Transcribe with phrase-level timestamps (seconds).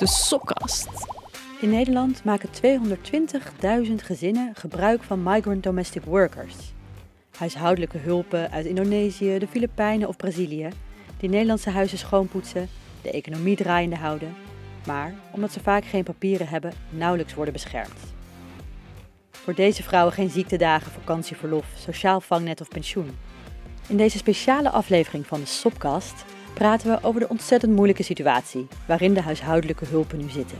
[0.00, 0.88] de Sokkast.
[1.60, 2.48] In Nederland maken
[3.86, 6.54] 220.000 gezinnen gebruik van migrant domestic workers.
[7.36, 10.68] Huishoudelijke hulpen uit Indonesië, de Filipijnen of Brazilië,
[11.16, 12.68] die Nederlandse huizen schoonpoetsen,
[13.02, 14.34] de economie draaiende houden,
[14.86, 17.98] maar omdat ze vaak geen papieren hebben, nauwelijks worden beschermd.
[19.30, 23.18] Voor deze vrouwen geen ziektedagen, vakantieverlof, sociaal vangnet of pensioen.
[23.86, 26.24] In deze speciale aflevering van de Sopkast
[26.54, 30.58] praten we over de ontzettend moeilijke situatie waarin de huishoudelijke hulpen nu zitten.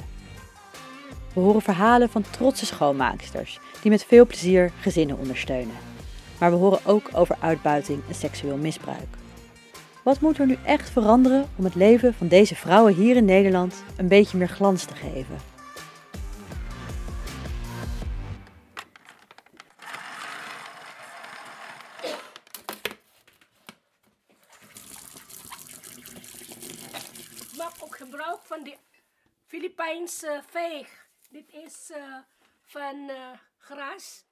[1.32, 5.74] We horen verhalen van trotse schoonmaaksters die met veel plezier gezinnen ondersteunen.
[6.38, 9.16] Maar we horen ook over uitbuiting en seksueel misbruik.
[10.02, 13.82] Wat moet er nu echt veranderen om het leven van deze vrouwen hier in Nederland
[13.96, 15.49] een beetje meer glans te geven?
[28.50, 28.76] Van die
[29.46, 31.06] Filipijnse veeg.
[31.28, 32.16] Dit is eh,
[32.62, 34.24] van eh, gras.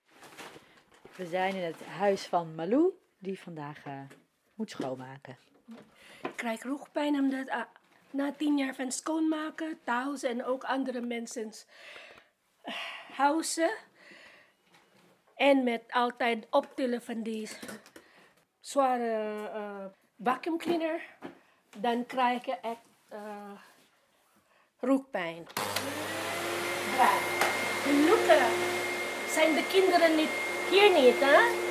[1.16, 4.00] We zijn in het huis van Malou, die vandaag eh,
[4.54, 5.38] moet schoonmaken.
[6.22, 7.60] Ik krijg rugpijn omdat eh,
[8.10, 11.52] na tien jaar van schoonmaken, thuis en ook andere mensen
[12.62, 12.74] eh,
[13.12, 13.70] huizen.
[15.36, 17.48] En met altijd optillen van die
[18.60, 19.86] zware eh
[20.22, 21.02] vacuum cleaner,
[21.76, 22.86] dan krijg je echt
[24.80, 25.46] eh rugpijn.
[26.96, 27.10] Ja.
[27.82, 28.48] Gelukkig
[29.28, 30.30] zijn de kinderen niet,
[30.70, 31.66] hier niet, hè?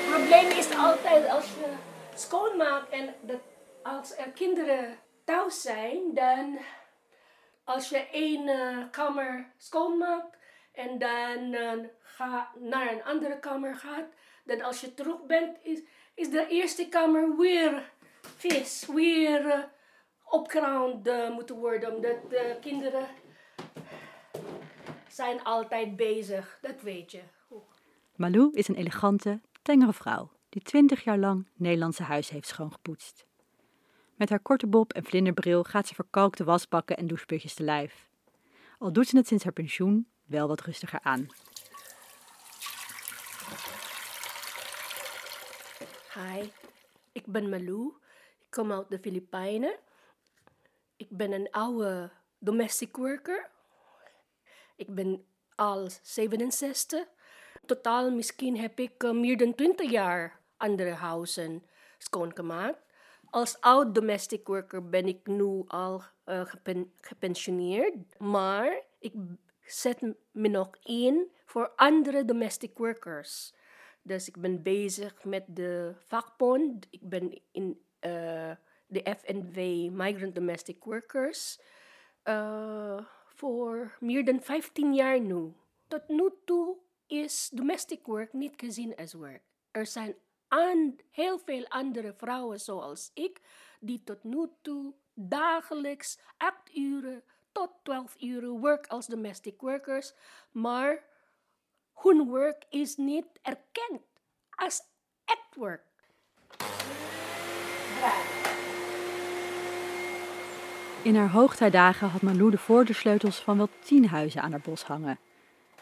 [0.00, 1.72] Het probleem is altijd als je
[2.14, 3.14] schoonmaakt en
[3.82, 6.58] als er kinderen thuis zijn, dan
[7.64, 10.36] als je één eh, kamer schoonmaakt
[10.72, 14.06] en dan eh, ga naar een andere kamer gaat,
[14.44, 15.80] dan als je terug bent, is,
[16.14, 17.92] is de eerste kamer weer
[18.36, 19.58] vis, weer uh,
[20.24, 23.06] opgeruimd eh, moeten worden, omdat de kinderen
[25.08, 27.20] zijn altijd bezig, dat weet je.
[28.16, 33.26] Malou is een elegante, tengere vrouw die 20 jaar lang Nederlandse huis heeft schoongepoetst.
[34.14, 38.08] Met haar korte bob en vlinderbril gaat ze verkalkte wasbakken en doucheputjes te lijf.
[38.78, 41.26] Al doet ze het sinds haar pensioen wel wat rustiger aan.
[46.14, 46.48] Hi,
[47.12, 47.92] ik ben Malou.
[48.38, 49.76] Ik kom uit de Filipijnen.
[50.96, 53.50] Ik ben een oude domestic worker.
[54.76, 55.24] Ik ben
[55.54, 57.08] al 67.
[57.66, 61.62] Totaal misschien heb ik eh, meer dan 20 jaar andere huizen
[61.98, 62.78] schoongemaakt.
[63.30, 68.18] Als oud domestic worker ben ik nu al eh, gepen- gepensioneerd.
[68.18, 69.14] Maar ik
[69.60, 70.00] zet
[70.30, 73.54] me nog in voor andere domestic workers.
[74.02, 76.86] Dus ik ben bezig met de vakbond.
[76.90, 78.50] Ik ben in eh,
[78.86, 79.58] de FNW,
[79.90, 81.60] Migrant Domestic Workers,
[82.22, 85.52] eh, voor meer dan 15 jaar nu.
[85.88, 89.42] Tot nu toe is domestic work niet gezien als werk.
[89.70, 90.16] Er zijn
[91.10, 93.40] heel veel andere vrouwen zoals ik,
[93.80, 97.22] die tot nu toe dagelijks 8 uren
[97.52, 100.14] tot 12 uur werken als domestic workers,
[100.52, 101.04] maar
[101.94, 104.02] hun werk is niet erkend
[104.50, 104.82] als
[105.24, 105.92] echt werk.
[111.04, 115.18] In haar hoogtijdagen had Malou de voordeelsleutels van wel tien huizen aan haar bos hangen.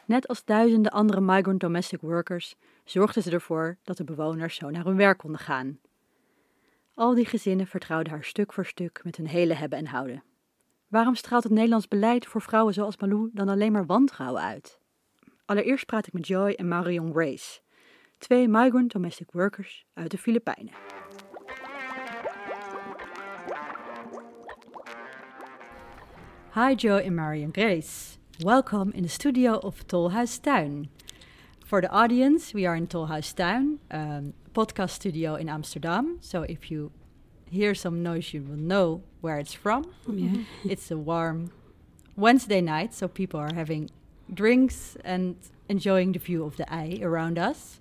[0.05, 4.85] Net als duizenden andere migrant domestic workers zorgde ze ervoor dat de bewoners zo naar
[4.85, 5.79] hun werk konden gaan.
[6.95, 10.23] Al die gezinnen vertrouwden haar stuk voor stuk met hun hele hebben en houden.
[10.89, 14.79] Waarom straalt het Nederlands beleid voor vrouwen zoals Malou dan alleen maar wantrouwen uit?
[15.45, 17.61] Allereerst praat ik met Joy en Marion Grace,
[18.19, 20.73] twee migrant domestic workers uit de Filipijnen.
[26.55, 28.19] Hi Joe and Marion Grace.
[28.43, 30.89] Welcome in the studio of Tolhuis Tuin.
[31.65, 36.19] For the audience, we are in Tolhuis Tuin, um, podcast studio in Amsterdam.
[36.21, 36.93] So if you
[37.51, 39.95] hear some noise, you will know where it's from.
[40.65, 41.53] It's a warm
[42.17, 43.89] Wednesday night, so people are having
[44.29, 45.37] drinks and
[45.71, 47.81] enjoying the view of the eye around us.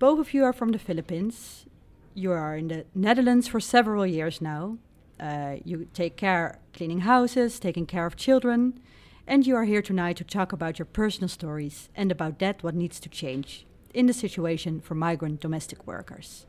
[0.00, 1.66] Both of you are from the Philippines.
[2.14, 4.78] You are in the Netherlands for several years now.
[5.20, 8.80] Uh, you take care cleaning houses, taking care of children,
[9.26, 12.74] and you are here tonight to talk about your personal stories and about that what
[12.74, 16.46] needs to change in the situation for migrant domestic workers.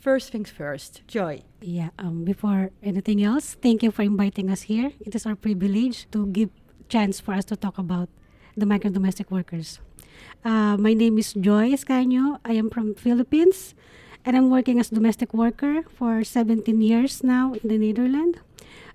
[0.00, 1.42] First things first, Joy.
[1.60, 4.92] Yeah, um, before anything else, thank you for inviting us here.
[5.00, 6.50] It is our privilege to give
[6.88, 8.08] chance for us to talk about
[8.56, 9.80] the migrant domestic workers.
[10.44, 12.38] Uh, my name is Joy Escaño.
[12.44, 13.74] I am from Philippines,
[14.24, 18.38] and I'm working as domestic worker for 17 years now in the Netherlands.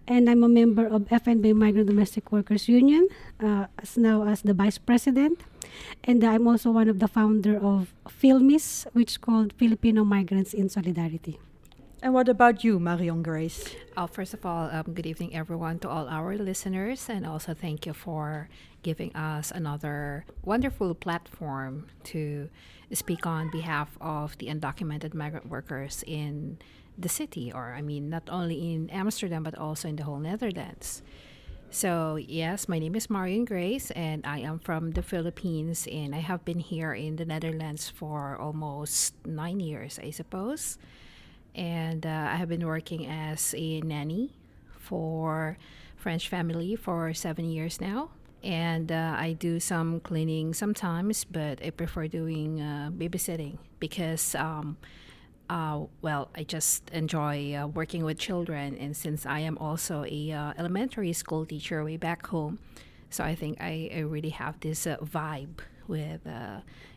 [0.07, 3.07] And I'm a member of FNB Migrant Domestic Workers Union,
[3.39, 5.41] uh, as now as the vice president.
[6.03, 11.37] And I'm also one of the founder of Filmis, which called Filipino Migrants in Solidarity.
[12.01, 13.75] And what about you, Marion Grace?
[13.97, 17.85] Uh, first of all, um, good evening, everyone, to all our listeners, and also thank
[17.85, 18.47] you for
[18.83, 22.49] giving us another wonderful platform to
[22.93, 26.57] speak on behalf of the undocumented migrant workers in
[26.97, 31.01] the city, or I mean, not only in Amsterdam, but also in the whole Netherlands.
[31.69, 36.19] So, yes, my name is Marion Grace, and I am from the Philippines, and I
[36.19, 40.77] have been here in the Netherlands for almost nine years, I suppose.
[41.59, 44.31] And uh, I have been working as a nanny
[44.77, 45.57] for
[45.97, 48.11] French family for seven years now.
[48.41, 54.77] And uh, I do some cleaning sometimes, but I prefer doing uh, babysitting because um,
[55.49, 60.31] uh, well, I just enjoy uh, working with children, and since I am also a
[60.31, 62.59] uh, elementary school teacher way back home,
[63.09, 66.21] so I think I, I really have this vibe with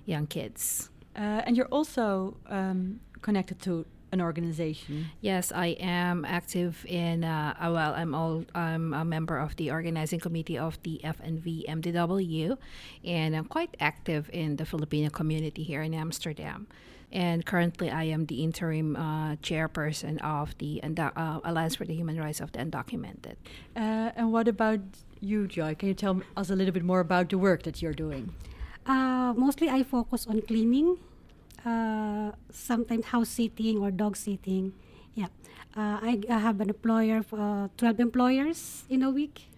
[0.05, 0.91] young kids.
[1.17, 5.06] And you're also um, connected to an organization.
[5.20, 7.25] Yes, I am active in.
[7.25, 8.44] Uh, uh, well, I'm all.
[8.55, 12.56] I'm a member of the organizing committee of the FNV MDW,
[13.05, 16.67] and I'm quite active in the Filipino community here in Amsterdam.
[17.11, 21.94] And currently, I am the interim uh, chairperson of the Undo- uh, Alliance for the
[21.94, 23.37] Human Rights of the Undocumented.
[23.76, 24.81] Uh, and what about
[25.20, 25.75] you, Joy?
[25.75, 28.35] Can you tell us a little bit more about the work that you're doing?
[28.87, 30.97] Uh, mostly I focus on cleaning,
[31.64, 34.73] uh, sometimes house sitting or dog sitting.
[35.14, 35.26] Yeah.
[35.76, 39.49] Uh, I, I have an employer, of, uh, 12 employers in a week.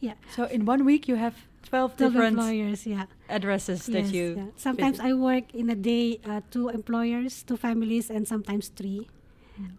[0.00, 0.14] Yeah.
[0.34, 1.34] So in one week, you have
[1.68, 3.06] 12, 12 different employers, yeah.
[3.28, 4.34] addresses Yes, that you.
[4.36, 4.44] yeah.
[4.56, 5.10] Sometimes visit.
[5.10, 9.08] I work in a day, uh, two employers, two families, and sometimes three.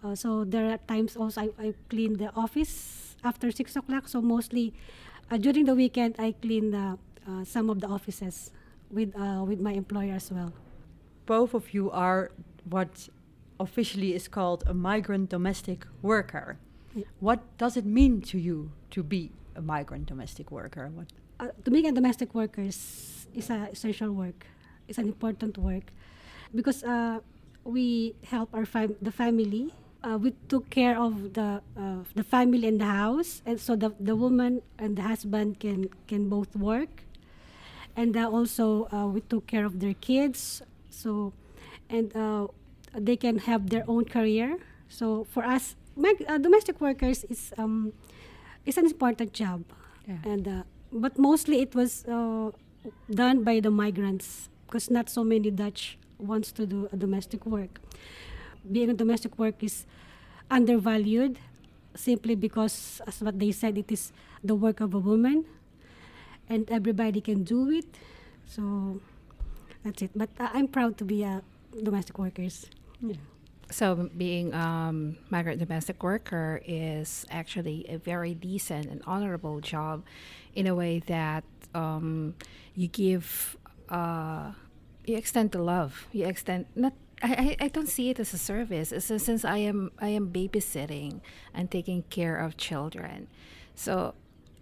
[0.04, 4.08] Uh, so there are times also I, I clean the office after six o'clock.
[4.08, 4.74] So mostly
[5.30, 6.98] uh, during the weekend I clean the,
[7.30, 8.50] uh, some of the offices
[8.90, 10.52] with uh, with my employer as well.
[11.28, 12.32] Both of you are
[12.70, 13.10] what
[13.60, 16.58] officially is called a migrant domestic worker.
[16.96, 17.04] Yeah.
[17.20, 20.90] What does it mean to you to be a migrant domestic worker?
[20.94, 21.08] What
[21.40, 24.48] uh, to being a domestic worker is is a essential work.
[24.88, 25.92] It's an important work
[26.56, 27.20] because uh,
[27.64, 29.74] we help our fam- the family.
[30.04, 33.92] Uh, we took care of the uh, the family and the house, and so the
[34.00, 37.04] the woman and the husband can can both work,
[37.98, 40.62] and uh, also uh, we took care of their kids.
[40.98, 41.34] So,
[41.90, 42.48] and uh,
[42.98, 44.58] they can have their own career.
[44.90, 45.76] So for us,
[46.28, 47.94] uh, domestic workers is um,
[48.66, 49.62] is an important job
[50.08, 50.24] Yeah.
[50.32, 52.52] and uh, but mostly it was uh,
[53.12, 57.80] done by the migrants because not so many Dutch wants to do a domestic work.
[58.72, 59.86] Being a domestic work is
[60.50, 61.40] undervalued
[61.96, 64.12] simply because, as what they said, it is
[64.44, 65.46] the work of a woman,
[66.50, 67.88] and everybody can do it.
[68.46, 69.00] So
[69.84, 70.12] that's it.
[70.16, 71.42] But uh, I'm proud to be a
[71.84, 72.66] domestic workers.
[73.02, 73.16] Yeah.
[73.70, 80.04] So, being um, migrant domestic worker is actually a very decent and honorable job,
[80.56, 81.44] in a way that
[81.76, 82.34] um,
[82.76, 83.58] you give,
[83.90, 84.54] uh,
[85.06, 86.08] you extend the love.
[86.14, 86.94] You extend not.
[87.22, 88.92] I, I, I don't see it as a service.
[88.94, 91.20] It's a- since I am I am babysitting
[91.54, 93.28] and taking care of children,
[93.76, 94.14] so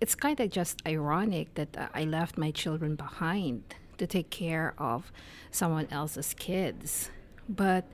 [0.01, 3.63] it's kind of just ironic that uh, I left my children behind
[3.97, 5.11] to take care of
[5.51, 7.09] someone else's kids,
[7.47, 7.85] but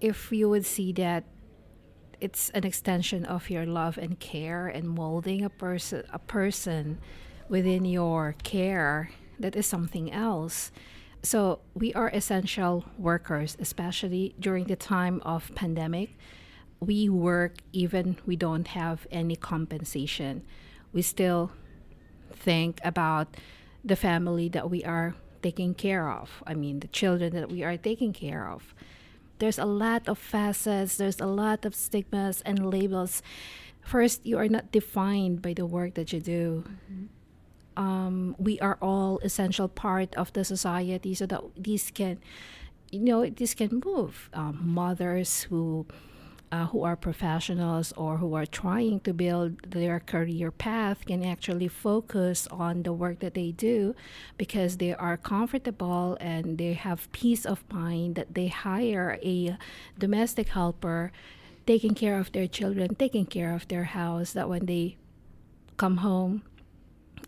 [0.00, 1.24] if you would see that
[2.20, 6.98] it's an extension of your love and care and molding a person a person
[7.48, 10.72] within your care that is something else.
[11.22, 16.16] So we are essential workers especially during the time of pandemic.
[16.80, 20.42] We work even we don't have any compensation.
[20.92, 21.52] We still
[22.32, 23.36] think about
[23.88, 27.76] the family that we are taking care of i mean the children that we are
[27.76, 28.74] taking care of
[29.38, 33.22] there's a lot of facets, there's a lot of stigmas and labels.
[33.82, 36.64] First, you are not defined by the work that you do.
[37.76, 42.18] Um, we are all essential part of the society, so that these can,
[42.90, 44.28] you know, this can move.
[44.34, 45.86] Um, mothers who,
[46.50, 51.68] uh, who are professionals or who are trying to build their career path can actually
[51.68, 53.94] focus on the work that they do
[54.38, 59.56] because they are comfortable and they have peace of mind that they hire a
[59.98, 61.12] domestic helper
[61.66, 64.96] taking care of their children taking care of their house that when they
[65.76, 66.42] come home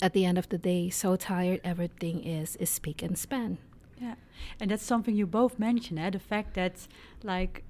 [0.02, 3.58] at the end of the day so tired everything is is speak and span
[4.00, 4.14] Yeah,
[4.58, 6.10] and that's something you both mentioned, eh?
[6.10, 6.88] the fact that
[7.22, 7.64] like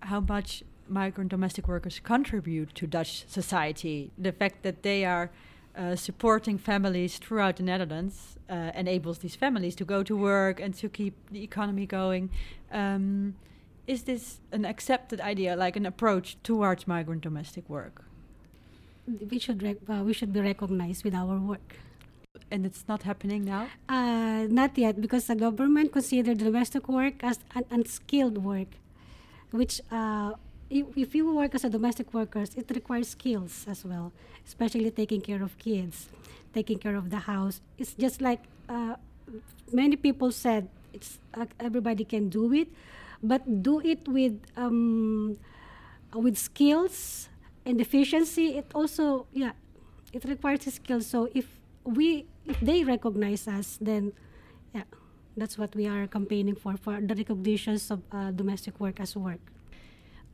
[0.00, 5.30] how much migrant domestic workers contribute to Dutch society, the fact that they are
[5.76, 10.74] uh, supporting families throughout the Netherlands uh, enables these families to go to work and
[10.74, 12.30] to keep the economy going.
[12.72, 13.34] Um,
[13.86, 18.04] is this an accepted idea, like an approach towards migrant domestic work?
[19.30, 21.76] We should uh, we should be recognized with our work.
[22.50, 23.68] And it's not happening now.
[23.88, 28.68] Uh, not yet, because the government considered domestic work as an unskilled work,
[29.50, 30.32] which uh,
[30.70, 34.12] if, you work as a domestic workers, it requires skills as well,
[34.46, 36.08] especially taking care of kids,
[36.52, 37.60] taking care of the house.
[37.78, 38.96] It's just like uh,
[39.72, 42.68] many people said, it's uh, everybody can do it,
[43.22, 45.38] but do it with um,
[46.14, 47.28] with skills
[47.64, 48.58] and efficiency.
[48.58, 49.52] It also yeah,
[50.12, 51.06] it requires skills.
[51.06, 51.46] So if
[51.84, 54.12] we if they recognize us, then
[54.74, 54.84] yeah,
[55.36, 59.40] that's what we are campaigning for for the recognitions of uh, domestic work as work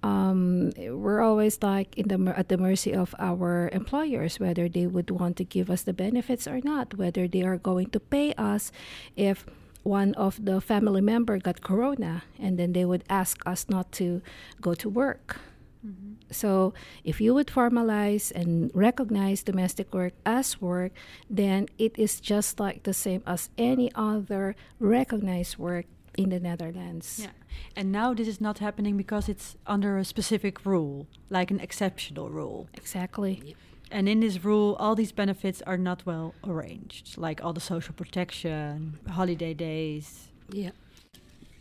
[0.03, 5.11] um, we're always like in the at the mercy of our employers whether they would
[5.11, 8.73] want to give us the benefits or not whether they are going to pay us
[9.17, 9.47] if
[9.83, 14.23] one of the family member got corona and then they would ask us not to
[14.61, 15.41] go to work
[15.87, 16.15] mm-hmm.
[16.31, 16.73] so
[17.05, 20.93] if you would formalize and recognize domestic work as work
[21.31, 27.21] then it is just like the same as any other recognized work in the Netherlands.
[27.23, 27.31] Yeah.
[27.77, 32.31] And now this is not happening because it's under a specific rule, like an exceptional
[32.31, 32.69] rule.
[32.75, 33.57] Exactly.
[33.91, 37.95] And in this rule, all these benefits are not well arranged, like all the social
[37.95, 40.29] protection, holiday days.
[40.51, 40.71] Yeah.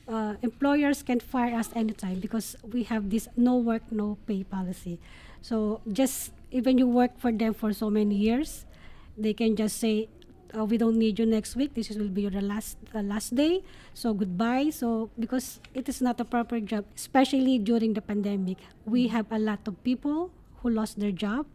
[0.08, 5.00] Uh, employers can fire us anytime because we have this no work, no pay policy.
[5.42, 8.66] So just even you work for them for so many years,
[9.18, 10.08] they can just say,
[10.56, 11.74] uh, we don't need you next week.
[11.74, 13.64] This will be your last uh, last day.
[13.94, 14.70] So goodbye.
[14.70, 19.40] So because it is not a proper job, especially during the pandemic, we have a
[19.40, 20.32] lot of people
[20.62, 21.46] who lost their job.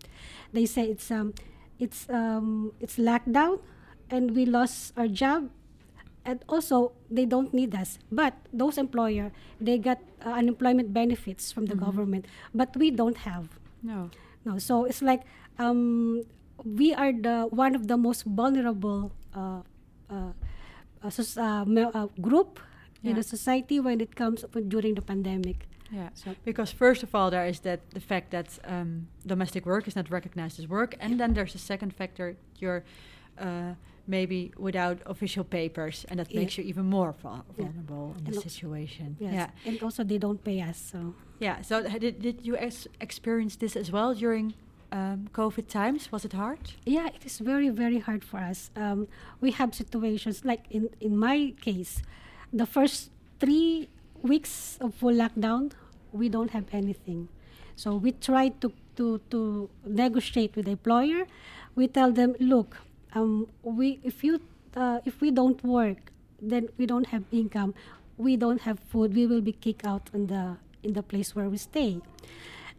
[0.53, 1.35] They say it's um
[1.79, 3.61] it's um it's lockdown,
[4.11, 5.51] and we lost our job.
[6.27, 8.03] And also, they don't need us.
[8.11, 9.31] But those employer,
[9.63, 11.87] they got uh, unemployment benefits from the mm-hmm.
[11.87, 13.47] government, but we don't have.
[13.79, 14.11] No.
[14.45, 14.59] No.
[14.59, 15.23] So it's like
[15.59, 16.27] um,
[16.65, 19.61] we are the one of the most vulnerable uh,
[20.11, 20.33] uh,
[21.03, 21.11] uh,
[21.41, 22.61] uh group
[23.03, 23.11] yeah.
[23.11, 25.69] in the society when it comes during the pandemic.
[25.93, 29.87] Yeah, so because first of all, there is that the fact that um, domestic work
[29.87, 31.19] is not recognized as work, and yeah.
[31.19, 32.83] then there's a second factor: you're
[33.39, 33.75] uh,
[34.07, 36.41] maybe without official papers, and that yeah.
[36.41, 37.15] makes you even more
[37.57, 39.17] vulnerable in the situation.
[39.21, 39.35] Yes.
[39.35, 40.91] Yeah, and also they don't pay us.
[40.93, 42.57] So yeah, so did did you
[43.01, 44.55] experience this as well during
[44.93, 46.11] um, COVID times?
[46.13, 46.59] Was it hard?
[46.85, 48.71] Yeah, it is very, very hard for us.
[48.77, 49.09] Um,
[49.41, 52.03] we have situations like in, in my case,
[52.53, 53.89] the first three
[54.23, 55.73] weeks of full lockdown,
[56.13, 57.29] we don't have anything.
[57.75, 61.27] So we try to, to, to negotiate with the employer.
[61.75, 62.79] We tell them, look,
[63.15, 64.41] um, we if you
[64.77, 67.75] uh, if we don't work, then we don't have income,
[68.17, 71.49] we don't have food, we will be kicked out in the in the place where
[71.49, 72.01] we stay.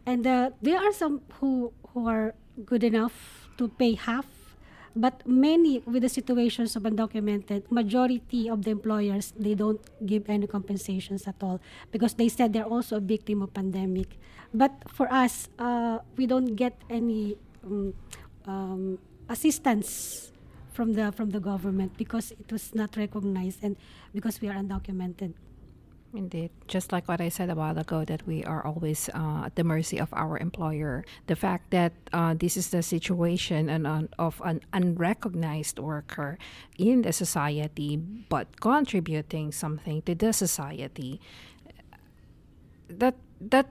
[0.06, 4.26] And uh, there are some who who are good enough to pay half.
[4.96, 10.46] But many with the situations of undocumented majority of the employers they don't give any
[10.46, 11.60] compensations at all
[11.92, 14.18] because they said they're also a victim of pandemic.
[14.54, 17.94] But for us uh, we don't get any um,
[18.46, 20.32] um, assistance
[20.72, 23.76] from the from the government because it was not recognized and
[24.14, 25.34] because we are undocumented
[26.14, 26.50] Indeed.
[26.66, 29.64] Just like what I said a while ago, that we are always uh, at the
[29.64, 31.04] mercy of our employer.
[31.26, 36.38] The fact that uh, this is the situation and, uh, of an unrecognized worker
[36.78, 41.20] in the society, but contributing something to the society,
[42.88, 43.68] that, that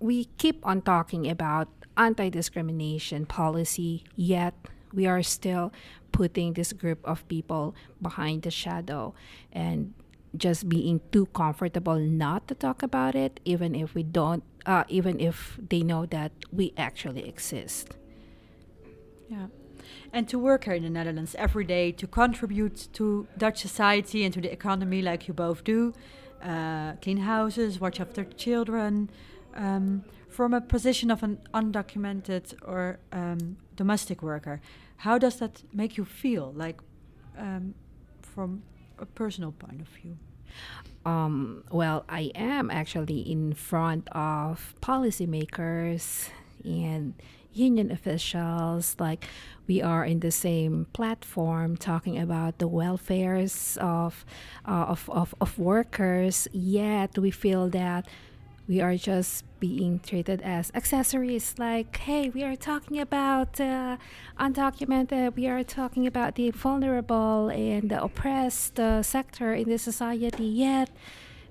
[0.00, 4.54] we keep on talking about anti discrimination policy, yet
[4.94, 5.70] we are still
[6.12, 9.12] putting this group of people behind the shadow.
[9.52, 9.92] And
[10.38, 15.20] just being too comfortable not to talk about it, even if we don't, uh, even
[15.20, 17.96] if they know that we actually exist.
[19.28, 19.48] Yeah.
[20.12, 24.32] And to work here in the Netherlands every day to contribute to Dutch society and
[24.34, 25.92] to the economy, like you both do,
[26.42, 29.10] uh, clean houses, watch after children,
[29.54, 34.60] um, from a position of an undocumented or um, domestic worker.
[34.98, 36.52] How does that make you feel?
[36.54, 36.80] Like
[37.36, 37.74] um,
[38.22, 38.62] from
[38.98, 40.16] a personal point of view?
[41.04, 46.28] Um, well, I am actually in front of policymakers
[46.64, 47.14] and
[47.52, 49.24] union officials, like
[49.66, 54.24] we are in the same platform talking about the welfares of,
[54.66, 58.06] uh, of, of, of workers, yet we feel that
[58.68, 63.96] we are just being treated as accessories like hey we are talking about uh,
[64.38, 70.44] undocumented we are talking about the vulnerable and the oppressed uh, sector in the society
[70.44, 70.90] yet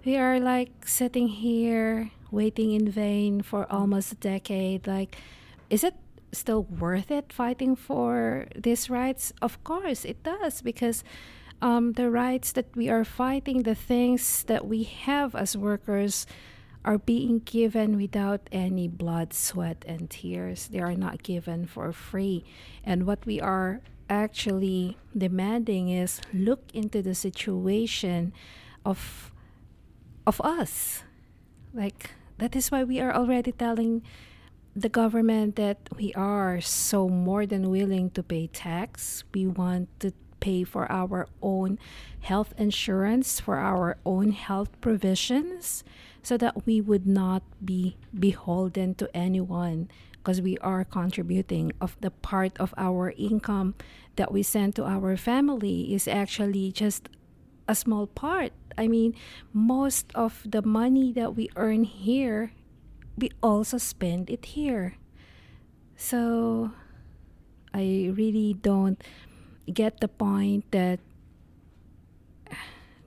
[0.05, 4.87] we are like sitting here waiting in vain for almost a decade.
[4.87, 5.17] Like
[5.69, 5.95] is it
[6.31, 9.33] still worth it fighting for these rights?
[9.41, 11.03] Of course it does because
[11.61, 16.25] um, the rights that we are fighting the things that we have as workers
[16.87, 20.69] are being given without any blood, sweat, and tears.
[20.71, 22.45] They are not given for free.
[22.81, 28.31] And what we are actually demanding is look into the situation
[28.85, 29.31] of
[30.25, 31.03] of us.
[31.73, 34.01] Like that is why we are already telling
[34.71, 39.25] the government that we are so more than willing to pay tax.
[39.35, 40.15] We want to
[40.47, 41.77] pay for our own
[42.21, 45.83] health insurance, for our own health provisions
[46.23, 52.11] so that we would not be beholden to anyone because we are contributing of the
[52.11, 53.75] part of our income
[54.15, 57.09] that we send to our family is actually just
[57.67, 58.53] a small part.
[58.77, 59.15] I mean
[59.51, 62.53] most of the money that we earn here
[63.17, 64.95] we also spend it here.
[65.97, 66.71] So
[67.73, 69.03] i really don't
[69.73, 70.99] get the point that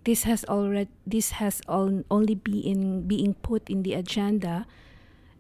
[0.05, 4.67] this has already this has all, only been being put in the agenda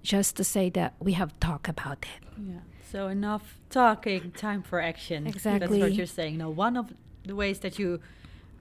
[0.02, 2.22] just to say that we have talked about it.
[2.38, 2.60] Yeah.
[2.90, 5.26] So enough talking, time for action.
[5.26, 5.78] Exactly.
[5.78, 6.38] That's what you're saying.
[6.38, 6.92] Now, one of
[7.24, 8.00] the ways that you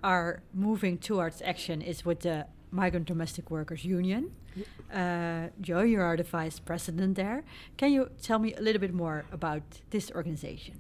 [0.04, 4.32] are moving towards action is with the Migrant Domestic Workers Union.
[4.94, 7.44] Uh, Joe, you are the vice president there.
[7.78, 10.76] Can you tell me a little bit more about this organization?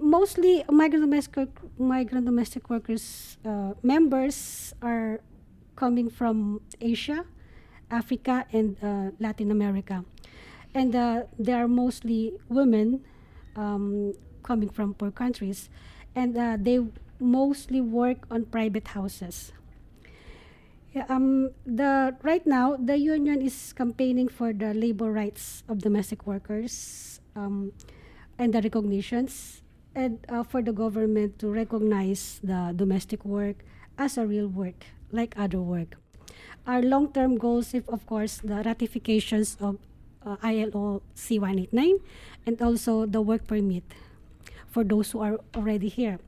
[0.00, 5.20] Mostly migrant domestic migrant domestic workers uh, members are
[5.76, 7.24] coming from Asia,
[7.90, 10.04] Africa, and uh, Latin America,
[10.74, 13.04] and uh, they are mostly women
[13.56, 15.70] um, coming from poor countries,
[16.14, 16.80] and uh, they
[17.20, 19.52] mostly work on private houses.
[20.94, 26.26] Yeah, um, the right now the union is campaigning for the labor rights of domestic
[26.26, 27.72] workers um,
[28.38, 29.62] and the recognitions
[29.94, 33.64] and uh, for the government to recognize the domestic work
[33.96, 35.96] as a real work like other work.
[36.66, 39.78] Our long-term goals is of course the ratifications of
[40.24, 42.00] uh, ILO C189
[42.46, 43.84] and also the work permit
[44.68, 46.18] for those who are already here.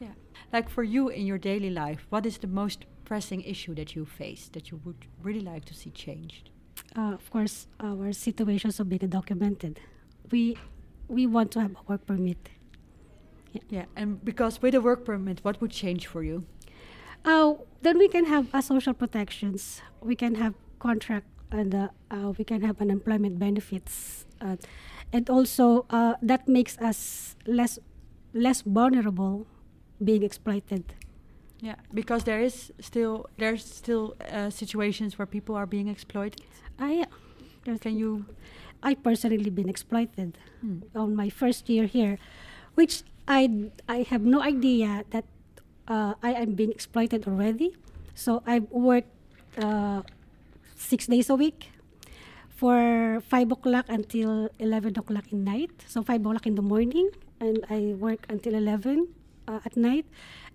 [0.00, 0.14] Yeah.
[0.52, 4.04] Like for you in your daily life, what is the most pressing issue that you
[4.04, 6.50] face that you would really like to see changed?
[6.96, 9.80] Uh, of course, our situations of being documented.
[10.30, 10.56] We
[11.08, 12.48] we want to have a work permit
[13.52, 13.62] yeah.
[13.68, 13.84] yeah.
[13.96, 16.44] And because with a work permit, what would change for you?
[17.24, 19.82] Uh, then we can have uh, social protections.
[20.00, 24.26] We can have contract and uh, uh, we can have unemployment benefits.
[24.40, 24.56] Uh,
[25.12, 27.78] and also uh, that makes us less
[28.34, 29.46] less vulnerable
[30.02, 30.94] being exploited.
[31.60, 36.40] Yeah, because there is still there's still uh, situations where people are being exploited.
[36.80, 37.10] Ah, yeah.
[37.64, 38.24] There's Can you?
[38.82, 40.80] I personally been exploited hmm.
[40.96, 42.18] on my first year here,
[42.74, 45.24] which I I have no idea that
[45.86, 47.72] uh, I am being exploited already.
[48.14, 49.06] So I work
[49.56, 50.02] uh,
[50.76, 51.70] six days a week
[52.50, 55.72] for five o'clock until eleven o'clock in night.
[55.86, 59.14] So five o'clock in the morning, and I work until eleven
[59.48, 60.06] uh, at night,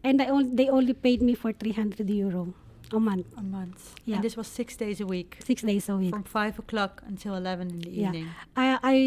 [0.03, 2.53] and I they only paid me for three hundred euro
[2.93, 3.27] a month.
[3.37, 3.95] A month.
[4.05, 4.15] Yeah.
[4.15, 5.37] And this was six days a week.
[5.45, 6.11] Six days a week.
[6.11, 8.07] From five o'clock until eleven in the yeah.
[8.07, 8.29] evening.
[8.55, 8.97] I I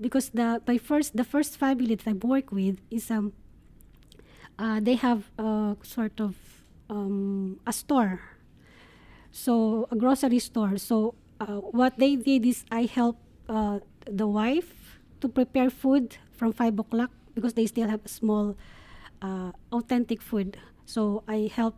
[0.00, 3.32] because the my first the first family that I work with is um
[4.60, 6.36] uh, they have a sort of
[6.90, 8.20] um, a store.
[9.32, 10.76] So a grocery store.
[10.76, 13.16] So uh, what they did is I help
[13.48, 18.56] uh, the wife to prepare food from five o'clock because they still have small
[19.22, 20.58] uh, authentic food.
[20.84, 21.76] So I help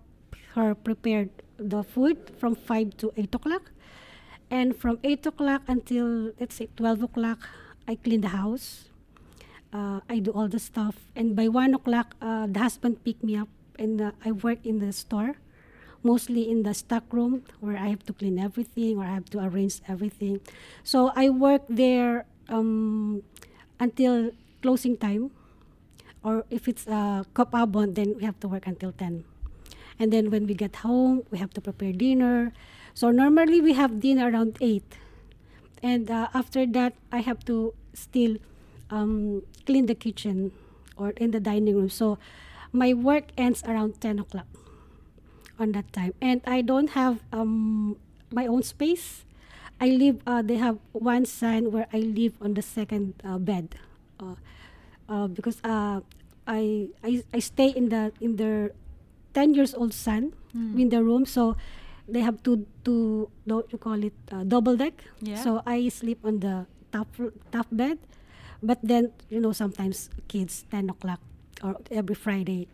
[0.54, 3.70] her prepared the food from 5 to 8 o'clock.
[4.50, 7.48] And from 8 o'clock until, let's say, 12 o'clock,
[7.88, 8.90] I clean the house.
[9.72, 10.96] Uh, I do all the stuff.
[11.16, 14.78] And by 1 o'clock, uh, the husband pick me up and uh, I work in
[14.78, 15.36] the store,
[16.02, 19.40] mostly in the stock room where I have to clean everything or I have to
[19.40, 20.40] arrange everything.
[20.84, 23.22] So I work there um,
[23.80, 25.30] until closing time.
[26.22, 29.24] Or if it's a uh, abon, then we have to work until 10.
[29.98, 32.52] And then when we get home, we have to prepare dinner.
[32.94, 34.82] So normally we have dinner around 8.
[35.82, 38.36] And uh, after that, I have to still
[38.90, 40.52] um, clean the kitchen
[40.96, 41.90] or in the dining room.
[41.90, 42.18] So
[42.72, 44.46] my work ends around 10 o'clock
[45.58, 46.14] on that time.
[46.20, 47.96] And I don't have um,
[48.30, 49.24] my own space.
[49.80, 53.74] I live, uh, they have one son where I live on the second uh, bed.
[54.20, 54.36] Uh,
[55.08, 56.00] uh, because uh,
[56.46, 58.72] I, I I stay in the in their
[59.34, 60.32] 10 years old son
[60.78, 61.24] in the room.
[61.26, 61.56] So
[62.08, 64.94] they have to, to do you call it, uh, double deck.
[65.20, 65.36] Yeah.
[65.42, 67.08] So I sleep on the top,
[67.50, 67.98] top bed.
[68.62, 71.20] But then, you know, sometimes kids, 10 o'clock
[71.64, 72.68] or every Friday,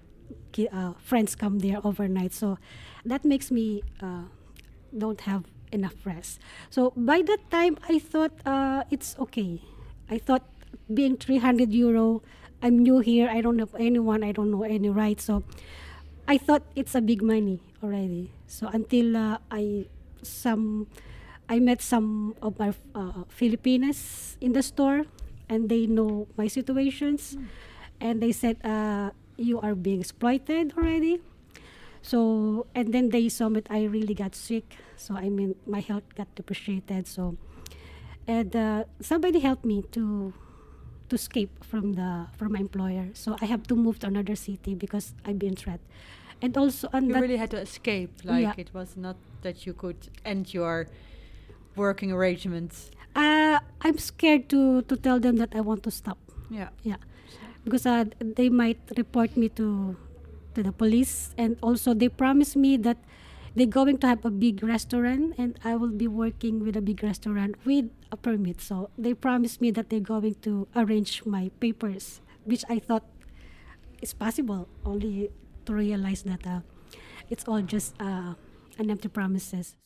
[0.53, 2.35] ki- uh, friends come there overnight.
[2.35, 2.59] So
[3.05, 4.25] that makes me uh,
[4.97, 6.40] don't have enough rest.
[6.71, 9.62] So by that time, I thought uh, it's okay.
[10.11, 10.42] I thought
[10.92, 12.23] being 300 euro,
[12.62, 15.25] I'm new here, I don't have anyone, I don't know any rights.
[15.25, 15.44] So
[16.28, 18.30] I thought it's a big money already.
[18.46, 19.86] So until uh, I
[20.22, 20.86] some
[21.48, 25.08] I met some of my uh, Filipinas in the store,
[25.48, 27.38] and they know my situations,
[28.00, 31.24] and they said, uh, "You are being exploited already."
[32.02, 34.76] So and then they saw that I really got sick.
[34.96, 37.08] So I mean, my health got depreciated.
[37.08, 37.36] So
[38.28, 40.32] and uh, somebody helped me to
[41.08, 43.08] to escape from the from my employer.
[43.14, 45.80] So I have to move to another city because I've been threat.
[46.42, 48.11] And also on You really had to escape.
[48.24, 48.55] Like Yeah.
[48.57, 50.87] it was not that you could end your
[51.77, 52.90] working arrangements.
[53.16, 56.18] uh, I'm scared to to tell them that I want to stop.
[56.51, 56.70] Yeah.
[56.87, 57.03] Yeah,
[57.64, 59.96] because uh, they might report me to
[60.55, 62.98] to the police, and also they promised me that
[63.59, 67.03] they're going to have a big restaurant, and I will be working with a big
[67.03, 68.62] restaurant with a permit.
[68.62, 73.05] So they promised me that they're going to arrange my papers, which I thought
[74.03, 74.66] is possible.
[74.87, 75.31] Only
[75.68, 76.61] to realize that uh,
[77.28, 78.33] it's all just uh,
[78.78, 79.76] an empty promises.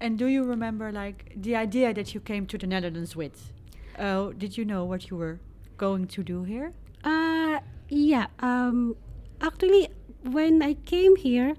[0.00, 3.52] And do you remember like the idea that you came to the Netherlands with?
[3.98, 5.40] Uh, did you know what you were
[5.76, 6.72] going to do here?
[7.04, 8.26] Uh, yeah.
[8.40, 8.96] Um,
[9.40, 9.88] actually,
[10.28, 11.56] when I came here,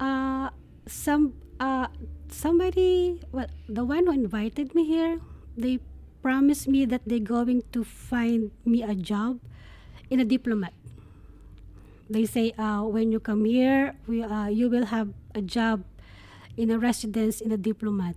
[0.00, 0.50] uh,
[0.86, 1.86] some uh,
[2.28, 5.20] somebody, well, the one who invited me here,
[5.56, 5.78] they
[6.22, 9.38] promised me that they're going to find me a job
[10.10, 10.74] in a diplomat.
[12.08, 15.82] They say, uh, when you come here, we uh, you will have a job
[16.56, 18.16] in a residence in a diplomat.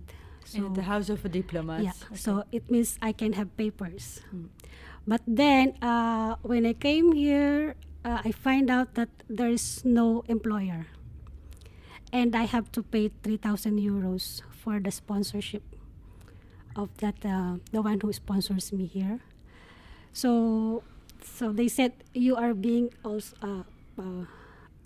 [0.50, 1.82] in the house of a diplomat.
[1.82, 4.18] Yeah, so it means I can have papers.
[4.30, 4.50] Hmm.
[5.06, 10.24] But then, uh, when I came here, uh, I find out that there is no
[10.28, 10.86] employer.
[12.12, 15.62] And I have to pay 3,000 euros for the sponsorship
[16.74, 19.20] of that, uh, the one who sponsors me here.
[20.12, 20.82] So,
[21.22, 23.62] so they said you are being also uh,
[24.00, 24.24] uh,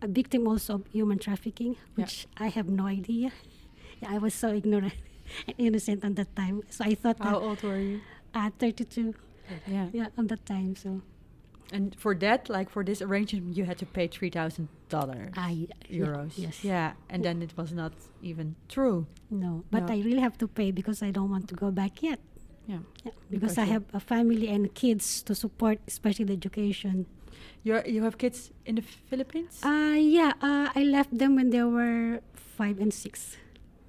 [0.03, 2.05] a victim also of human trafficking, Yeah.
[2.05, 3.31] which I have no idea.
[4.03, 4.95] Yeah, I was so ignorant
[5.47, 6.63] and innocent at that time.
[6.71, 8.01] So I thought How old were you?
[8.35, 9.15] at 32,
[9.67, 9.89] Yeah.
[9.93, 10.75] yeah, on that time.
[10.77, 11.01] So
[11.73, 15.67] And for that, like for this arrangement, you had to pay three thousand dollars, I
[15.91, 16.37] euros.
[16.37, 16.57] Yeah, yes.
[16.65, 19.07] Yeah, and then it was not even true.
[19.31, 19.95] No, but No.
[19.95, 22.21] I really have to pay because I don't want to go back yet.
[22.69, 22.81] Yeah.
[23.05, 27.07] Yeah, because Because I have a family and kids to support, especially the education.
[27.63, 29.61] You you have kids in the Philippines.
[29.65, 33.37] Uh, yeah, uh, I left them when they were five and six.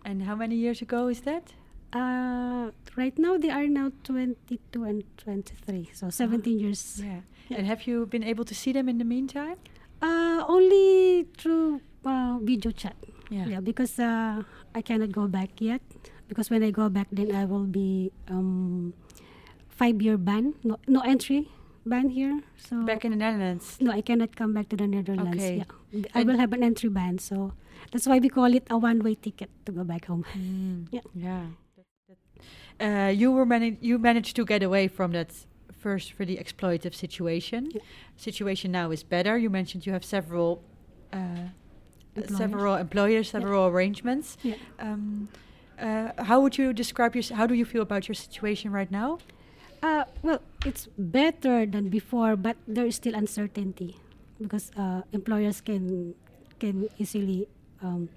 [0.06, 1.54] and how many years ago is that?
[1.90, 7.02] Uh, right now they are now 22 and 23, so 17 years.
[7.02, 7.26] Yeah.
[7.50, 7.58] Yeah.
[7.58, 9.58] And have you been able to see them in the meantime?
[10.02, 12.94] Uh, only through uh, video chat.
[13.34, 13.58] Yeah.
[13.58, 14.44] Yeah, because uh,
[14.78, 15.82] I cannot go back yet.
[16.28, 18.94] Because when I go back, then I will be um,
[19.70, 21.50] five year ban, no, no entry
[21.86, 22.42] ban here.
[22.58, 23.78] So Back in the Netherlands.
[23.80, 25.36] no, I cannot come back to the Netherlands.
[25.38, 25.58] Okay.
[25.92, 27.20] Yeah, I And- will have an entry ban.
[27.20, 27.54] So
[27.92, 30.26] that's why we call it a one way ticket to go back home.
[30.38, 31.02] Mm, Yeah.
[31.14, 31.46] Yeah.
[32.80, 35.30] Uh, you were mani- you managed to get away from that
[35.72, 37.70] first really exploitative situation.
[37.74, 37.82] Yeah.
[38.18, 39.38] Situation now is better.
[39.38, 40.62] You mentioned you have several
[41.14, 41.18] uh,
[42.16, 42.38] Employers.
[42.38, 44.38] several employers, several arrangements.
[44.44, 44.56] Yeah.
[44.80, 45.30] Um,
[45.80, 47.24] uh, how would you describe your?
[47.24, 49.20] s- How do you feel about your situation right now?
[49.86, 53.94] Uh, well, it's better than before, but there is still uncertainty
[54.42, 56.18] because uh, employers can
[56.58, 57.46] can easily
[57.86, 58.10] um,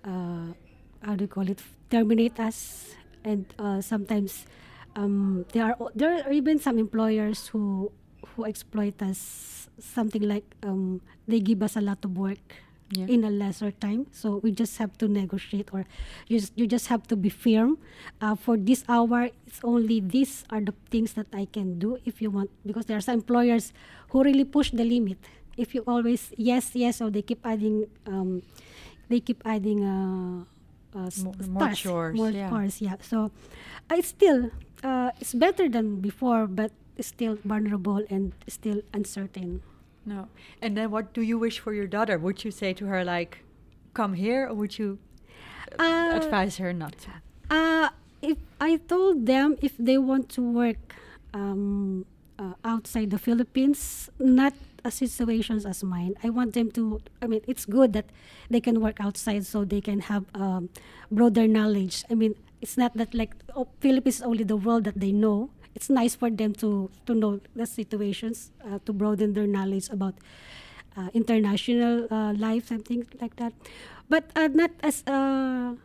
[0.00, 0.56] uh,
[1.04, 1.60] how do you call it
[1.92, 2.88] terminate us,
[3.28, 4.48] and uh, sometimes
[4.96, 7.92] um, there are there are even some employers who
[8.32, 9.68] who exploit us.
[9.76, 12.56] Something like um, they give us a lot of work
[12.90, 13.06] Yeah.
[13.10, 14.06] in a lesser time.
[14.12, 15.86] So we just have to negotiate, or
[16.28, 17.78] you just, you just have to be firm.
[18.20, 22.22] Uh, for this hour, it's only these are the things that I can do if
[22.22, 23.72] you want, because there are some employers
[24.10, 25.18] who really push the limit.
[25.56, 28.42] If you always yes yes, or they keep adding, um,
[29.08, 30.44] they keep adding uh,
[30.94, 32.50] uh, s- Mo- more chores, more yeah.
[32.50, 32.96] chores, yeah.
[33.02, 33.32] So
[33.90, 34.50] I still
[34.84, 36.70] uh, it's better than before, but
[37.00, 39.62] still vulnerable and still uncertain.
[40.06, 40.28] No.
[40.62, 42.16] And then what do you wish for your daughter?
[42.16, 43.42] Would you say to her like,
[43.92, 44.98] "Come here," or would you
[45.78, 47.10] Uh, advise her not to?
[47.50, 47.90] Uh,
[48.22, 50.78] if I told them if they want to work
[51.34, 52.06] um,
[52.38, 54.54] uh, outside the Philippines, not
[54.86, 56.14] a situations as mine.
[56.22, 57.02] I want them to.
[57.20, 58.06] I mean, it's good that
[58.48, 60.70] they can work outside so they can have um,
[61.10, 62.04] broader knowledge.
[62.08, 65.50] I mean, it's not that like oh, Philippines is only the world that they know.
[65.76, 70.16] It's nice for them to to know the situations uh, to broaden their knowledge about
[70.96, 73.52] uh, international uh, life and things like that,
[74.08, 75.76] but uh, not as uh,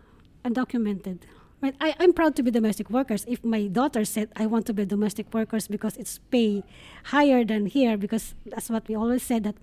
[0.48, 1.28] undocumented.
[1.60, 1.76] Right?
[1.84, 3.28] I, I'm proud to be domestic workers.
[3.28, 6.64] If my daughter said I want to be domestic workers because it's pay
[7.12, 9.60] higher than here, because that's what we always said that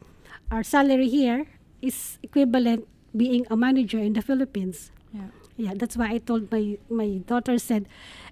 [0.53, 1.49] our salary here
[1.81, 2.85] is equivalent
[3.17, 4.93] being a manager in the Philippines.
[5.11, 5.33] Yeah.
[5.57, 7.89] Yeah, that's why I told my my daughter said,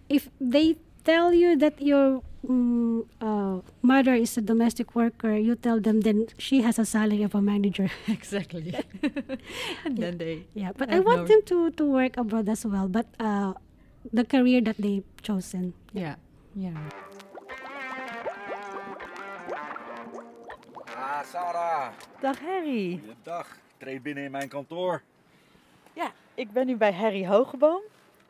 [0.06, 0.76] if they
[1.06, 6.26] tell you that your mm, uh, mother is a domestic worker, you tell them then
[6.36, 7.88] she has a salary of a manager.
[8.08, 8.74] Exactly.
[9.86, 10.44] and then they.
[10.54, 12.90] yeah, but I I want no- them to to work abroad as well.
[12.90, 13.54] But uh,
[14.12, 15.72] the career that they've chosen.
[15.94, 16.18] Yeah.
[16.58, 16.74] Yeah.
[20.96, 21.92] Ah, Sarah.
[22.20, 22.98] Dag Harry.
[22.98, 23.46] Goedendag.
[23.78, 25.02] Treed binnen in mijn kantoor.
[25.92, 27.82] Ja, ik ben nu bij Harry Hogeboom.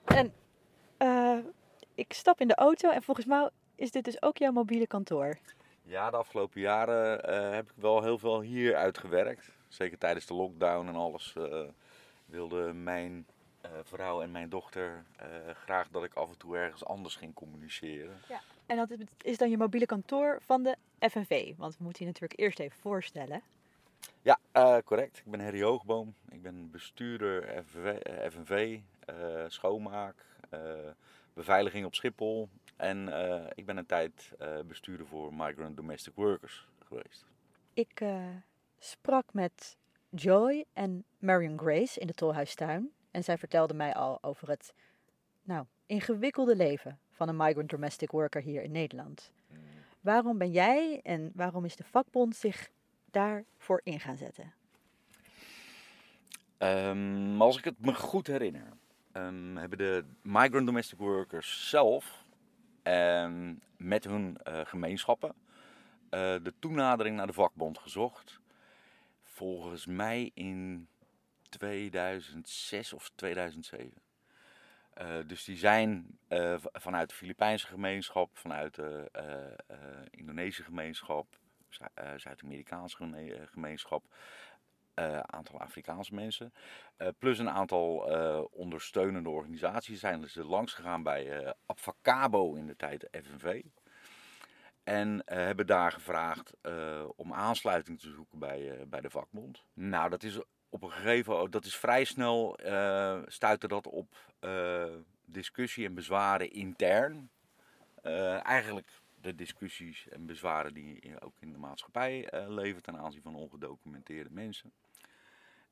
[0.04, 0.32] En
[0.96, 1.38] eh,
[1.96, 5.38] ik stap in de auto en volgens mij is dit dus ook jouw mobiele kantoor.
[5.82, 9.48] Ja, de afgelopen jaren eh, heb ik wel heel veel hier uitgewerkt.
[9.68, 11.60] Zeker tijdens de lockdown en alles eh,
[12.26, 13.26] wilde mijn
[13.60, 17.34] eh, vrouw en mijn dochter eh, graag dat ik af en toe ergens anders ging
[17.34, 18.20] communiceren.
[18.66, 21.52] En dat is- is dan je mobiele kantoor van de FNV.
[21.56, 23.42] Want we moeten je natuurlijk eerst even voorstellen.
[24.22, 25.16] Ja, eh, correct.
[25.16, 26.14] Ik ben Harry Hoogboom.
[26.30, 27.98] Ik ben bestuurder FNV,
[28.32, 28.78] FNV
[29.48, 30.14] schoonmaak,
[30.48, 30.60] eh,
[31.36, 32.48] beveiliging op Schiphol.
[32.76, 37.24] En eh, ik ben een tijd eh, bestuurder voor Migrant Domestic Workers geweest.
[37.74, 38.24] Ik eh,
[38.78, 39.76] sprak met
[40.10, 42.90] Joy en Marion Grace in de Tolhuistuin.
[43.10, 44.74] En zij vertelde mij al over het
[45.42, 49.32] nou, ingewikkelde leven van een migrant domestic worker hier in Nederland.
[50.00, 52.70] Waarom ben jij en waarom is de vakbond zich
[53.10, 54.52] daarvoor in gaan zetten?
[56.58, 58.75] Ehm, als ik het me goed herinner,
[59.16, 62.24] ehm, hebben de migrant domestic workers zelf
[62.82, 65.34] ehm, met hun eh, gemeenschappen
[66.10, 68.40] eh, de toenadering naar de vakbond gezocht.
[69.22, 70.88] Volgens mij in
[71.48, 73.92] 2006 of 2007.
[74.92, 76.18] Eh, dus die zijn
[76.72, 79.10] vanuit de Filipijnse gemeenschap, vanuit de
[80.10, 81.84] Indonesische gemeenschap, Zu-
[82.16, 82.96] Zuid-Amerikaanse
[83.50, 84.04] gemeenschap,
[84.96, 86.52] eh, aantal Afrikaanse mensen.
[86.96, 92.76] eh, plus een aantal eh, ondersteunende organisaties zijn ze langs gegaan bij Abfacabo in de
[92.76, 93.62] tijd FNV.
[94.84, 96.52] En hebben daar gevraagd
[97.16, 99.64] om aansluiting te zoeken bij, bij de vakbond.
[99.72, 102.58] Nou, dat is op een gegeven moment, dat is vrij snel,
[103.26, 104.16] stuitte dat op
[105.24, 107.30] discussie en bezwaren intern.
[108.42, 113.34] Eigenlijk de discussies en bezwaren die ook in de maatschappij eh, leven ten aanzien van
[113.34, 114.72] ongedocumenteerde mensen.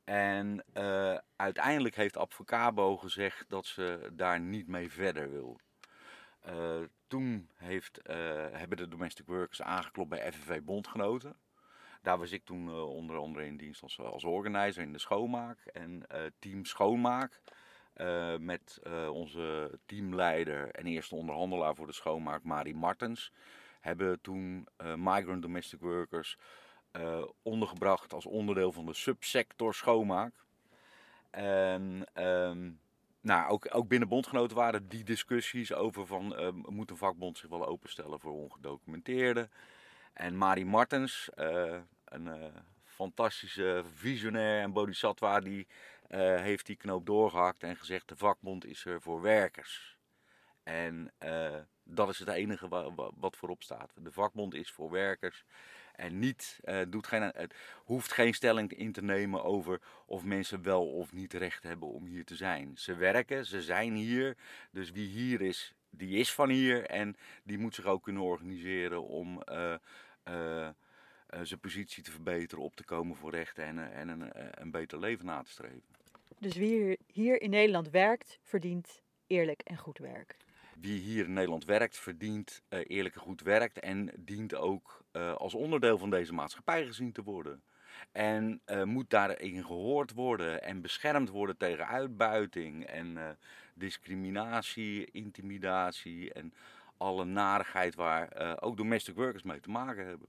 [0.04, 5.60] En eh, uiteindelijk heeft Advocabo gezegd dat ze daar niet mee verder wil.
[6.40, 8.00] Eh, toen heeft,
[8.52, 11.36] hebben de domestic workers aangeklopt bij FNV Bondgenoten.
[12.02, 16.06] Daar was ik toen onder andere in dienst als, als organizer in de schoonmaak en
[16.38, 17.40] team schoonmaak.
[17.94, 23.32] Eh, met eh, onze teamleider en eerste onderhandelaar voor de schoonmaak, Marie Martens.
[23.80, 26.38] Hebben toen eh, migrant domestic workers
[27.42, 30.34] ondergebracht als onderdeel van de subsector schoonmaak.
[31.30, 32.70] En ehm,
[33.20, 37.66] nou, ook, ook binnen bondgenoten waren die discussies over van moet een vakbond zich wel
[37.66, 39.50] openstellen voor ongedocumenteerden.
[40.12, 41.30] En Marie Martens,
[42.04, 42.52] een
[42.84, 45.66] fantastische visionair en bodhisattva, die
[46.20, 49.98] heeft die knoop doorgehakt en gezegd de vakbond is er voor werkers.
[50.62, 53.92] En eh, dat is het enige wa- wa- wat voorop staat.
[53.96, 55.44] De vakbond is voor werkers.
[55.94, 57.32] En niet, eh, doet geen,
[57.84, 62.04] hoeft geen stelling in te nemen over of mensen wel of niet recht hebben om
[62.06, 62.72] hier te zijn.
[62.78, 64.36] Ze werken, ze zijn hier.
[64.70, 66.84] Dus wie hier is, die is van hier.
[66.86, 69.74] En die moet zich ook kunnen organiseren om eh,
[70.22, 74.32] eh, eh, zijn positie te verbeteren, op te komen voor rechten en, eh, en een,
[74.32, 75.82] eh, een beter leven na te streven.
[76.44, 80.36] Dus wie hier, hier in Nederland werkt, verdient eerlijk en goed werk.
[80.80, 85.34] Wie hier in Nederland werkt, verdient eh, eerlijk en goed werkt en dient ook eh,
[85.34, 87.62] als onderdeel van deze maatschappij gezien te worden.
[88.12, 93.38] En eh, moet daarin gehoord worden en beschermd worden tegen uitbuiting en
[93.74, 96.54] discriminatie, intimidatie en
[96.96, 100.28] alle narigheid waar ook domestic workers mee te maken hebben.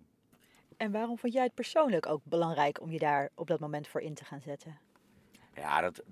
[0.77, 4.01] En waarom vond jij het persoonlijk ook belangrijk om je daar op dat moment voor
[4.01, 4.93] in te gaan zetten?
[5.55, 6.03] Ja, dat,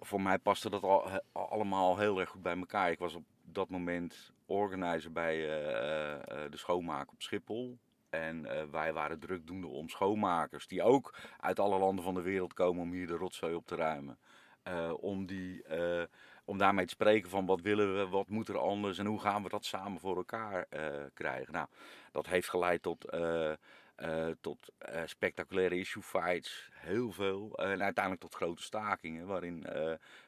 [0.00, 2.90] voor mij paste dat al, allemaal heel erg goed bij elkaar.
[2.90, 7.78] Ik was op dat moment organizer bij eh, eh, eh, de schoonmaak op Schiphol.
[8.10, 12.82] En wij waren drukdoende om schoonmakers die ook uit alle landen van de wereld komen
[12.82, 14.18] om hier de rotzooi op te ruimen.
[15.00, 15.64] Om, die,
[16.44, 19.42] om daarmee te spreken van wat willen we, wat moet er anders en hoe gaan
[19.42, 20.66] we dat samen voor elkaar
[21.14, 21.52] krijgen.
[21.52, 21.66] Nou,
[22.12, 23.04] dat heeft geleid tot,
[24.00, 27.52] eh, tot eh, spectaculaire issue fights, heel veel.
[27.56, 29.66] Eh, en uiteindelijk tot grote stakingen waarin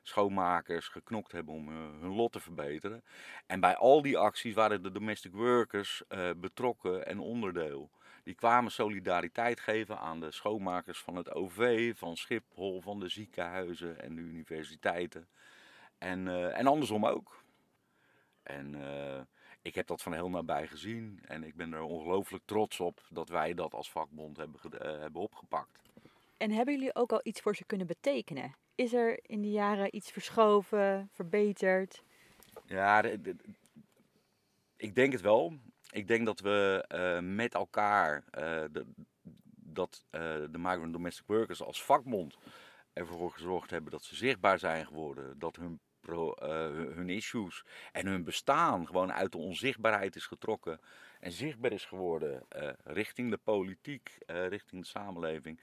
[0.02, 3.04] schoonmakers geknokt hebben om hun lot te verbeteren.
[3.46, 6.02] En bij al die acties waren de domestic workers
[6.36, 7.90] betrokken en onderdeel.
[8.22, 14.00] Die kwamen solidariteit geven aan de schoonmakers van het OV, van Schiphol, van de ziekenhuizen
[14.00, 15.28] en de universiteiten.
[15.98, 17.44] En, en andersom ook.
[18.42, 18.74] En
[19.62, 21.20] ik heb dat van heel nabij gezien.
[21.24, 25.20] En ik ben er ongelooflijk trots op dat wij dat als vakbond hebben, eh, hebben
[25.20, 25.82] opgepakt.
[26.36, 28.56] En hebben jullie ook al iets voor ze kunnen betekenen?
[28.74, 32.02] Is er in die jaren iets verschoven, verbeterd?
[32.66, 33.02] Ja,
[34.76, 35.52] ik denk het wel.
[35.90, 38.86] Ik denk dat we eh, met elkaar, eh, de,
[39.54, 42.36] dat de migrant domestic workers als vakbond
[42.92, 45.38] ervoor gezorgd hebben dat ze zichtbaar zijn geworden.
[45.38, 46.48] Dat hun, pro, eh,
[46.94, 50.80] hun issues en hun bestaan gewoon uit de onzichtbaarheid is getrokken.
[51.20, 55.60] En zichtbaar is geworden eh, richting de politiek, eh, richting de samenleving.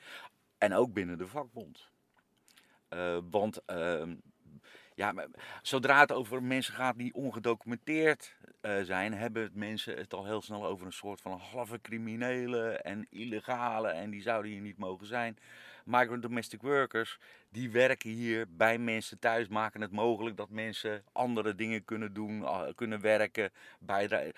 [0.57, 1.91] En ook binnen de vakbond.
[3.29, 4.15] Want ehm,
[4.99, 5.27] ja, maar
[5.61, 10.65] zodra het over mensen gaat die ongedocumenteerd eh, zijn, hebben mensen het al heel snel
[10.65, 15.37] over een soort van halve criminelen en illegale en die zouden hier niet mogen zijn.
[15.85, 21.55] Migrant domestic workers, die werken hier bij mensen thuis, maken het mogelijk dat mensen andere
[21.55, 23.51] dingen kunnen doen, kunnen werken.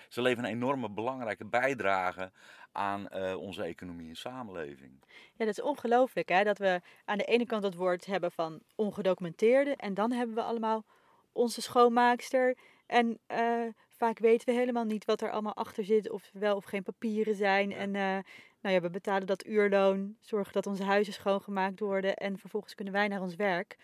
[0.08, 2.30] Ze leveren een enorme belangrijke bijdrage
[2.72, 4.92] aan eh, onze economie en samenleving.
[5.06, 8.60] Ja, dat is ongelooflijk hè, dat we aan de ene kant het woord hebben van
[8.74, 10.84] ongedocumenteerde en dan hebben we allemaal
[11.32, 12.56] onze schoonmaakster.
[12.86, 16.56] En eh, vaak weten we helemaal niet wat er allemaal achter zit, of er wel
[16.56, 17.72] of geen papieren zijn.
[17.72, 18.18] En eh,
[18.60, 22.94] nou ja, we betalen dat uurloon, zorgen dat onze huizen schoongemaakt worden en vervolgens kunnen
[22.94, 23.76] wij naar ons werk.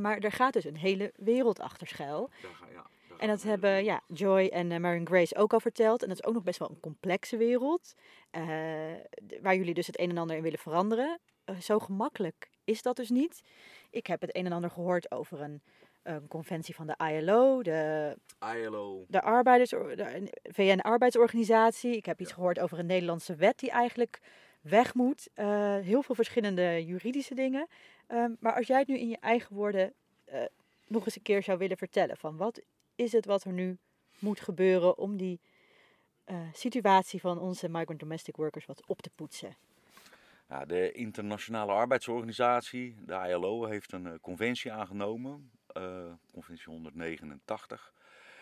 [0.00, 2.30] Maar er gaat dus een hele wereld achter schuil.
[3.22, 6.02] En dat hebben ja, Joy en eh, Marion Grace ook al verteld.
[6.02, 7.94] En dat is ook nog best wel een complexe wereld.
[8.30, 8.42] eh,
[9.42, 11.18] waar jullie dus het een en ander in willen veranderen.
[11.44, 13.42] Eh, zo gemakkelijk is dat dus niet.
[13.90, 15.62] Ik heb het een en ander gehoord over een,
[16.02, 18.16] een conventie van de ILO, de,
[18.56, 19.04] ILO.
[19.08, 21.96] de, arbeiders, de VN-arbeidsorganisatie.
[21.96, 24.20] Ik heb iets gehoord over een Nederlandse wet die eigenlijk
[24.60, 25.28] weg moet.
[25.82, 27.66] Heel veel verschillende juridische dingen.
[28.06, 29.92] Ehm, maar als jij het nu in je eigen woorden
[30.86, 32.60] nog eens een keer zou willen vertellen van wat
[32.94, 33.78] is het wat er nu
[34.18, 35.40] moet gebeuren om die
[36.24, 39.56] eh, situatie van onze migrant domestic workers wat op te poetsen.
[40.66, 47.92] De Internationale Arbeidsorganisatie, de ILO, heeft een eh, conventie aangenomen, eh, conventie 189.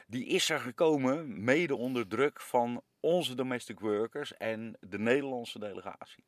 [0.07, 6.25] Die is er gekomen mede onder druk van onze domestic workers en de Nederlandse delegatie.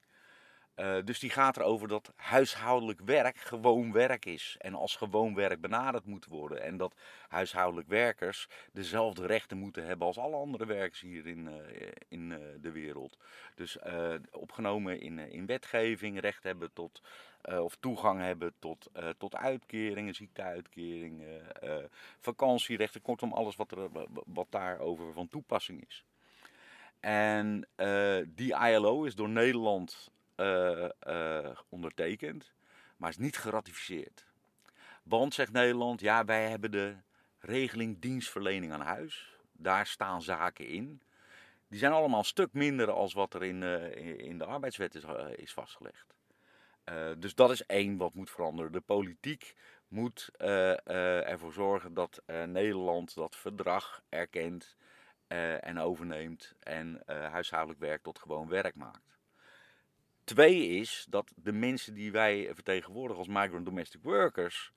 [0.74, 4.56] Eh, dus die gaat erover dat huishoudelijk werk gewoon werk is.
[4.58, 6.62] En als gewoon werk benaderd moet worden.
[6.62, 6.94] En dat
[7.28, 12.38] huishoudelijk werkers dezelfde rechten moeten hebben als alle andere werkers hier in, eh, in eh,
[12.60, 13.16] de wereld.
[13.54, 13.78] Dus
[14.30, 17.02] opgenomen in, in wetgeving, recht hebben tot,
[17.42, 21.42] of toegang hebben tot, tot uitkeringen, ziekteuitkeringen,
[22.20, 23.02] vakantierechten.
[23.02, 23.88] Kortom, alles wat, er,
[24.26, 26.04] wat daarover van toepassing is.
[27.00, 27.68] En
[28.26, 32.52] die ILO is door Nederland eh, ondertekend,
[32.96, 34.26] maar is niet geratificeerd.
[35.02, 36.96] Want, zegt Nederland, ja, wij hebben de
[37.38, 39.36] regeling dienstverlening aan huis.
[39.52, 41.02] Daar staan zaken in.
[41.68, 45.04] Die zijn allemaal een stuk minder als wat er in, eh, in- de arbeidswet is,
[45.34, 46.14] is vastgelegd.
[47.18, 48.72] Dus dat is één wat moet veranderen.
[48.72, 49.54] De politiek
[49.88, 54.76] moet ervoor zorgen dat Nederland dat verdrag erkent
[55.60, 59.11] en overneemt en huishoudelijk werk tot gewoon werk maakt.
[60.24, 64.72] Twee is dat de mensen die wij vertegenwoordigen als migrant domestic workers,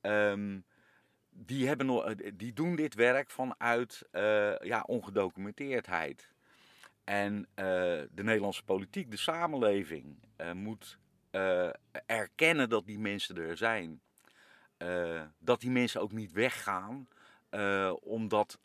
[0.00, 0.58] ehm,
[1.30, 6.34] die, hebben eh, die doen dit werk vanuit eh, ja, ongedocumenteerdheid.
[7.04, 7.64] En eh,
[8.10, 10.18] de Nederlandse politiek, de samenleving,
[10.54, 10.98] moet
[12.06, 14.00] erkennen dat die mensen er zijn.
[15.38, 17.08] Dat die mensen ook niet weggaan,
[18.00, 18.58] omdat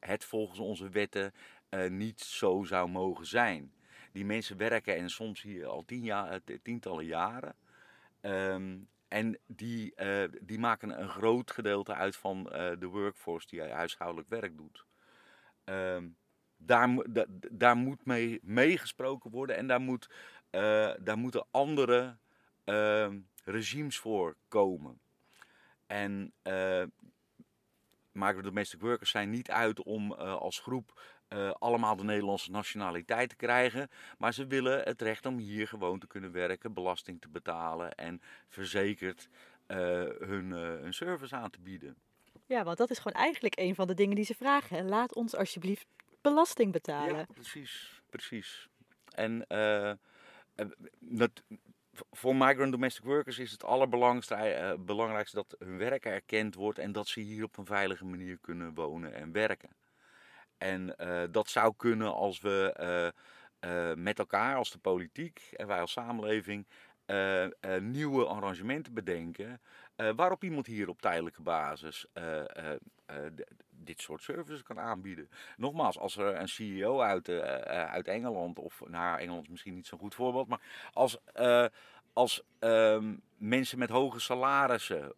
[0.00, 1.32] het volgens onze wetten
[1.88, 3.72] niet zo zou mogen zijn.
[4.12, 7.54] Die mensen werken en soms hier al tien jaar, tientallen jaren.
[8.20, 8.76] Ehm,
[9.08, 14.28] en die, eh, die maken een groot gedeelte uit van uh, de workforce die huishoudelijk
[14.28, 14.84] werk doet.
[15.64, 16.16] Um,
[16.56, 20.10] daar, da, daar moet mee meegesproken worden en daar, moet,
[20.98, 22.16] daar moeten andere
[22.64, 25.00] ehm, regimes voor komen.
[25.86, 26.82] En uh,
[28.42, 33.90] domestic workers zijn niet uit om als groep uh, allemaal de Nederlandse nationaliteit te krijgen.
[34.18, 38.20] Maar ze willen het recht om hier gewoon te kunnen werken, belasting te betalen en
[38.48, 39.28] verzekerd
[39.66, 39.76] uh,
[40.18, 41.96] hun, uh, hun service aan te bieden.
[42.46, 44.88] Ja, want dat is gewoon eigenlijk een van de dingen die ze vragen.
[44.88, 45.86] Laat ons alsjeblieft
[46.20, 47.16] belasting betalen.
[47.16, 48.68] Ja, precies, precies.
[49.14, 49.44] En
[50.98, 51.42] dat,
[52.10, 57.20] voor migrant domestic workers is het allerbelangrijkste dat hun werk erkend wordt en dat ze
[57.20, 59.70] hier op een veilige manier kunnen wonen en werken.
[60.58, 62.76] En uh, dat zou kunnen als we
[63.62, 66.66] uh, uh, met elkaar, als de politiek en wij als samenleving,
[67.80, 69.60] nieuwe arrangementen bedenken.
[70.16, 72.06] waarop iemand hier op tijdelijke basis
[73.70, 75.30] dit soort services kan aanbieden.
[75.56, 77.28] Nogmaals, als er een CEO uit,
[77.68, 80.60] uit Engeland, of nou, Engeland is misschien niet zo'n goed voorbeeld, maar
[80.92, 81.18] als
[82.12, 83.02] als uh,
[83.36, 85.12] mensen met hoge salarissen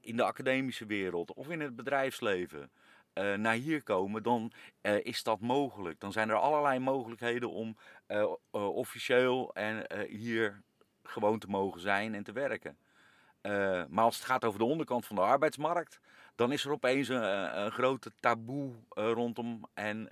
[0.00, 2.70] in de academische wereld of in het bedrijfsleven
[3.14, 4.52] uh, naar hier komen, dan
[4.82, 6.00] uh, is dat mogelijk.
[6.00, 7.76] Dan zijn er allerlei mogelijkheden om
[8.08, 10.62] uh, officieel en hier
[11.02, 12.76] gewoon te mogen zijn en te werken.
[13.88, 16.00] maar als het gaat over de onderkant van de arbeidsmarkt,
[16.34, 20.10] dan is er opeens een, een grote taboe rondom en,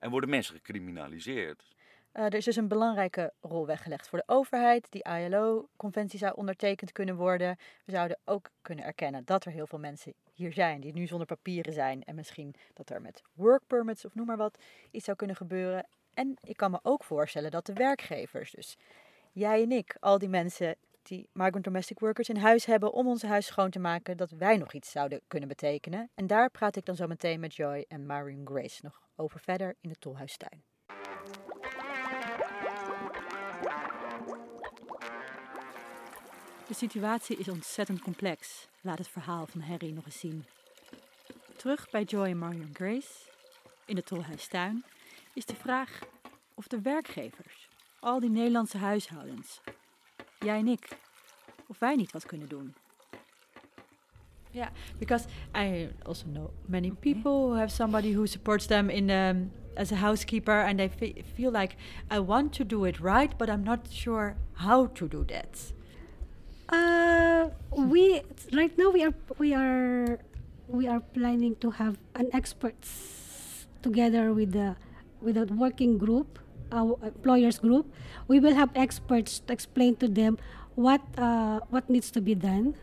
[0.00, 1.74] en worden mensen gecriminaliseerd.
[2.14, 4.86] Uh, er is dus een belangrijke rol weggelegd voor de overheid.
[4.90, 7.56] Die ILO-conventie zou ondertekend kunnen worden.
[7.84, 11.26] We zouden ook kunnen erkennen dat er heel veel mensen hier zijn die nu zonder
[11.26, 12.04] papieren zijn.
[12.04, 14.58] En misschien dat er met work permits of noem maar wat
[14.90, 15.86] iets zou kunnen gebeuren.
[16.14, 18.76] En ik kan me ook voorstellen dat de werkgevers, dus
[19.32, 23.22] jij en ik, al die mensen die migrant domestic workers in huis hebben om ons
[23.22, 26.10] huis schoon te maken, dat wij nog iets zouden kunnen betekenen.
[26.14, 29.76] En daar praat ik dan zo meteen met Joy en Marion Grace nog over verder
[29.80, 30.71] in de Tolhuistuin.
[36.72, 38.68] De situatie is ontzettend complex.
[38.80, 40.44] Laat het verhaal van Harry nog eens zien.
[41.56, 43.08] Terug bij Joy en Marion Grace,
[43.84, 44.84] in de Tolhuistuin,
[45.34, 45.98] is de vraag
[46.54, 47.68] of de werkgevers,
[48.00, 49.60] al die Nederlandse huishoudens,
[50.38, 50.88] jij en ik,
[51.66, 52.74] of wij niet wat kunnen doen.
[54.50, 54.68] Yeah,
[54.98, 59.92] because I also know many people who have somebody who supports them in um, as
[59.92, 61.74] a housekeeper, and they feel like
[62.14, 65.72] I want to do it right, but I'm not sure how to do that.
[66.72, 70.18] Uh, we right now we are we are
[70.68, 74.74] we are planning to have an experts together with the
[75.20, 76.38] with a working group,
[76.72, 77.92] our employers group.
[78.26, 80.38] We will have experts to explain to them
[80.74, 82.74] what uh, what needs to be done,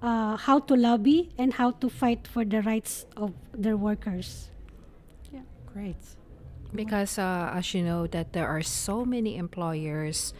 [0.00, 4.48] uh, how to lobby, and how to fight for the rights of their workers.
[5.30, 6.00] Yeah, great.
[6.72, 10.32] Because uh, as you know, that there are so many employers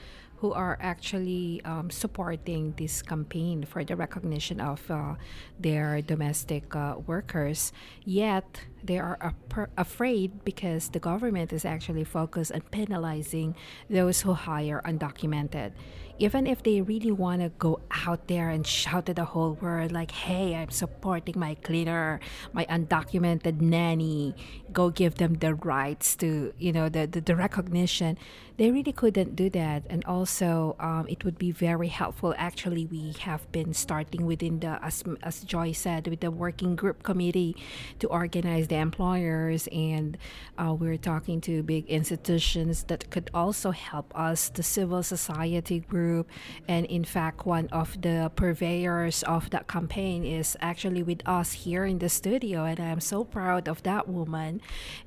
[0.43, 5.14] who are actually um, supporting this campaign for the recognition of uh,
[5.61, 7.72] their domestic uh, workers.
[8.05, 13.55] Yet they are ap- afraid because the government is actually focused on penalizing
[13.88, 15.74] those who hire undocumented
[16.22, 19.90] even if they really want to go out there and shout to the whole world,
[19.90, 22.20] like, hey, I'm supporting my cleaner,
[22.53, 24.36] my undocumented nanny,
[24.72, 28.18] go give them the rights to, you know, the, the, the recognition,
[28.62, 29.82] they really couldn't do that.
[29.90, 32.32] And also, um, it would be very helpful.
[32.38, 37.02] Actually, we have been starting within the, as, as Joy said, with the working group
[37.02, 37.56] committee
[37.98, 39.66] to organize the employers.
[39.72, 40.16] And
[40.58, 46.30] uh, we're talking to big institutions that could also help us, the civil society group.
[46.68, 51.84] And in fact, one of the purveyors of that campaign is actually with us here
[51.84, 52.64] in the studio.
[52.64, 54.60] And I'm so proud of that woman.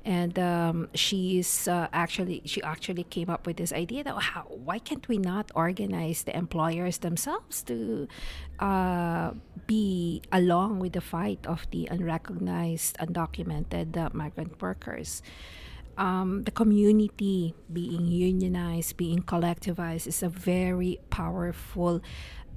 [0.04, 4.78] And um, she's uh, actually, she actually came up with this idea that how, why
[4.78, 8.08] can't we not organize the employers themselves to
[8.58, 9.32] uh,
[9.66, 15.22] be along with the fight of the unrecognized, undocumented uh, migrant workers?
[15.98, 22.02] um, the community being unionized, being collectivized is a very powerful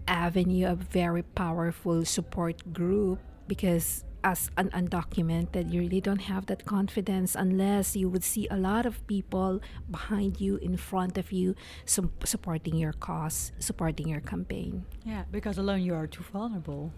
[0.08, 6.66] avenue, a very powerful support group because as an undocumented, you really don't have that
[6.66, 11.56] confidence unless you would see a lot of people behind you, in front of you,
[11.86, 14.86] su- supporting your cause, supporting your campaign.
[15.06, 16.92] Yeah, because alone you are too vulnerable.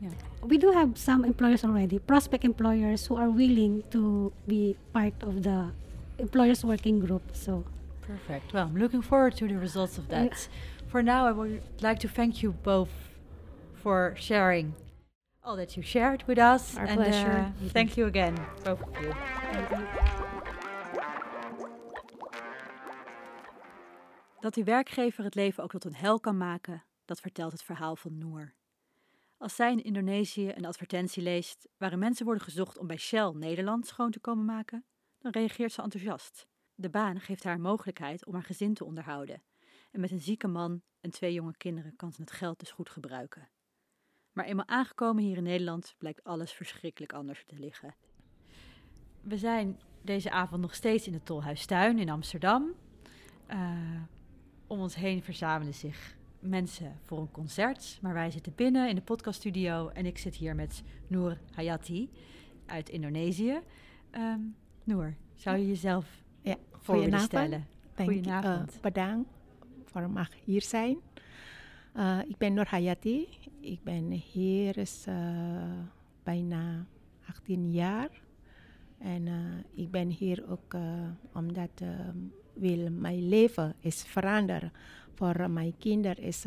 [0.00, 0.10] Yeah.
[0.42, 5.42] We do have some employers already, prospect employers who are willing to be part of
[5.42, 5.72] the
[6.18, 7.22] employers working group.
[7.32, 7.64] So
[8.02, 8.52] Perfect.
[8.52, 10.48] Well, I'm looking forward to the results of that.
[10.86, 12.90] For now, I would like to thank you both
[13.74, 14.74] for sharing
[15.46, 16.76] all that you shared with us.
[16.76, 17.52] Our and pleasure.
[17.64, 18.34] uh, thank you again,
[18.64, 19.14] both of you.
[24.40, 27.96] Dat die werkgever het leven ook tot een hel kan maken, dat vertelt het verhaal
[27.96, 28.54] van Noor.
[29.38, 33.86] Als zij in Indonesië een advertentie leest waarin mensen worden gezocht om bij Shell Nederland
[33.86, 34.84] schoon te komen maken,
[35.18, 36.46] dan reageert ze enthousiast.
[36.74, 39.42] De baan geeft haar mogelijkheid om haar gezin te onderhouden.
[39.90, 42.90] En met een zieke man en twee jonge kinderen kan ze het geld dus goed
[42.90, 43.48] gebruiken.
[44.36, 47.94] Maar eenmaal aangekomen hier in Nederland blijkt alles verschrikkelijk anders te liggen.
[49.20, 52.70] We zijn deze avond nog steeds in de Tolhuistuin in Amsterdam.
[53.46, 53.70] Eh,
[54.66, 57.98] om ons heen verzamelen zich mensen voor een concert.
[58.02, 62.10] Maar wij zitten binnen in de podcaststudio en ik zit hier met Noor Hayati
[62.66, 63.60] uit Indonesië.
[64.10, 64.40] Ehm
[64.84, 67.22] Noor, zou je jezelf Ja, voor willen goedenavond.
[67.28, 67.66] stellen?
[67.94, 68.74] Goedenavond.
[68.74, 69.30] eh, bedankt
[69.84, 70.98] voor mag hier zijn.
[71.96, 73.28] Eh, ik ben Nur Hayati.
[73.60, 75.14] Ik ben hier is, eh,
[76.22, 76.86] bijna
[77.28, 78.10] 18 jaar.
[78.98, 79.34] En eh,
[79.74, 80.76] ik ben hier ook
[81.32, 81.88] omdat eh,
[82.54, 84.72] wil mijn leven is veranderen.
[85.14, 86.44] Voor mijn kinderen is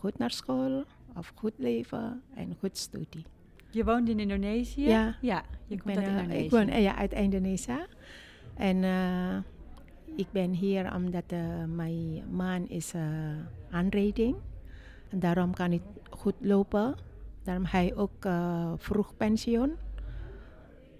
[0.00, 0.84] goed naar school,
[1.16, 3.24] of goed leven en goed studie.
[3.70, 4.86] Je woont in Indonesië?
[4.86, 5.16] Ja.
[5.20, 6.44] Ja, je ik komt ben, uit Indonesië.
[6.44, 7.86] ik woon ja, uit Indonesië.
[8.54, 8.84] En
[10.16, 11.30] ik ben hier omdat
[11.66, 12.94] mijn man is
[13.70, 14.36] aanrijding.
[15.08, 16.94] En daarom kan ik goed lopen.
[17.42, 19.72] Daarom hij ook eh, vroeg pensioen.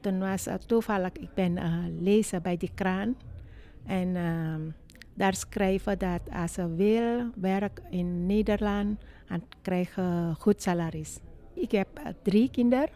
[0.00, 3.16] Toen was het toevallig, ik ben eh, lezen bij die kraan.
[3.86, 4.60] En ehm,
[5.14, 11.18] daar schrijven dat als ze wil werken in Nederland, en krijgen goed salaris.
[11.52, 12.88] Ik heb eh, drie kinderen,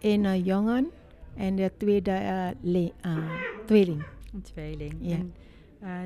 [0.00, 0.90] een jongen
[1.34, 2.54] en de tweede
[3.66, 4.02] tweeling.
[4.34, 4.94] Een tweeling.
[5.00, 5.16] Ja.
[5.16, 5.32] En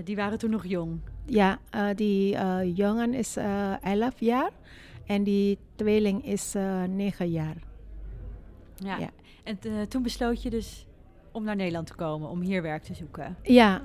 [0.05, 1.01] die waren toen nog jong.
[1.27, 4.51] Ja, eh, die eh, jongen is eh 11 jaar
[5.07, 7.57] en die tweeling is eh 9 jaar.
[8.77, 8.99] Ja.
[8.99, 9.11] Ja.
[9.45, 10.87] En eh, toen besloot je dus
[11.33, 13.37] om naar Nederland te komen, om hier werk te zoeken.
[13.43, 13.83] Ja,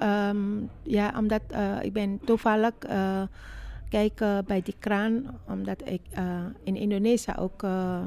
[0.00, 3.22] eh, ehm, ja omdat eh, ik ben toevallig eh
[3.88, 8.00] kijken bij die kraan, omdat ik eh, in Indonesië ook eh,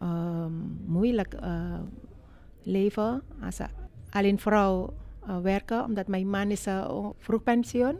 [0.00, 0.52] ehm,
[0.86, 1.74] moeilijk eh,
[2.62, 3.58] leven als
[4.10, 4.92] alleen vrouw eh,
[5.42, 7.98] werken, omdat mijn man is eh, vroeg pensioen.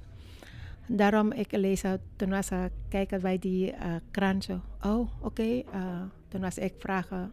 [0.87, 6.01] Daarom ik lees, eh, toen was ik kijken bij die eh, zo, oh oké, eh,
[6.29, 7.33] toen was ik vragen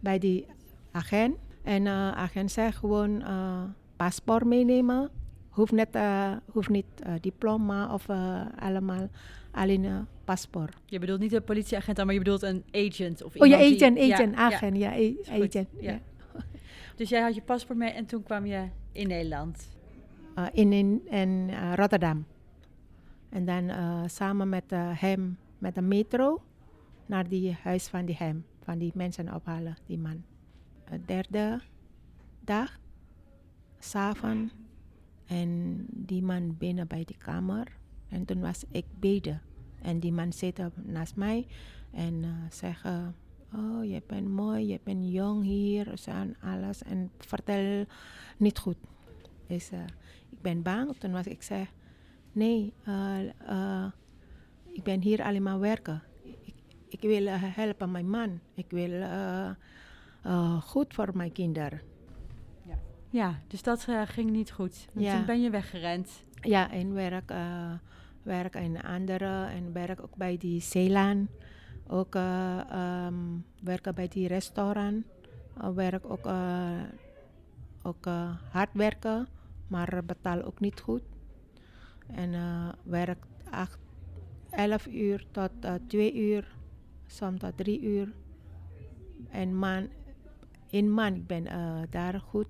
[0.00, 0.46] bij die
[0.92, 1.36] agent.
[1.62, 3.62] En eh agent zei gewoon eh
[3.96, 5.10] paspoort meenemen.
[5.48, 9.08] Hoeft, net, eh, hoeft niet eh, diploma of eh, allemaal,
[9.50, 10.74] alleen eh, paspoort.
[10.86, 13.84] Je bedoelt niet een politieagent, maar je bedoelt een agent of Oh ja, iemand die-
[13.84, 14.46] agent, Ja, agent, ja.
[14.46, 14.88] agent, ja,
[15.34, 15.52] agent.
[15.80, 15.90] ja.
[15.92, 16.00] Ja.
[16.96, 19.68] Dus jij had je paspoort mee en toen kwam je in Nederland.
[20.34, 22.26] Eh, in in, in eh, Rotterdam.
[23.28, 26.42] En dan eh, samen met hem, met de metro,
[27.06, 30.22] naar die huis van die hem, van die mensen ophalen, die man.
[30.90, 31.60] De derde
[32.40, 32.78] dag,
[33.78, 34.54] s'avonds,
[35.26, 37.66] en die man binnen bij die kamer.
[38.08, 39.42] En toen was ik beden.
[39.82, 41.46] En die man zit naast mij
[41.90, 42.84] en zegt,
[43.56, 46.82] oh je bent mooi, je bent jong hier, zo en alles.
[46.82, 47.84] En vertel
[48.36, 48.76] niet goed.
[49.46, 49.78] Dus eh,
[50.30, 50.96] ik ben bang.
[50.96, 51.72] Toen was ik zeg,
[52.32, 53.84] nee, eh, eh,
[54.72, 56.02] ik ben hier alleen maar werken.
[56.22, 56.54] Ik,
[56.88, 58.40] ik wil eh, helpen mijn man.
[58.54, 59.48] Ik wil eh,
[60.22, 61.80] eh, goed voor mijn kinderen.
[63.10, 64.88] Ja, dus dat eh, ging niet goed.
[64.94, 65.16] En Ja.
[65.16, 66.24] Toen ben je weggerend.
[66.40, 67.72] Ja, en werk, eh
[68.22, 71.30] werk in andere en werk ook bij die Zeeland.
[71.86, 73.14] Ook ehm,
[73.62, 75.04] werken bij die restaurant.
[75.60, 76.82] Eh, werk ook, eh,
[77.82, 78.04] ook
[78.50, 79.28] hard werken,
[79.66, 81.02] maar betaal ook niet goed.
[82.06, 82.32] En
[82.82, 83.78] werk 8,
[84.50, 86.56] 11 uur tot eh 2 uur,
[87.06, 88.12] soms tot 3 uur.
[89.30, 89.88] En man,
[90.70, 91.44] in man, ik ben
[91.90, 92.48] daar goed.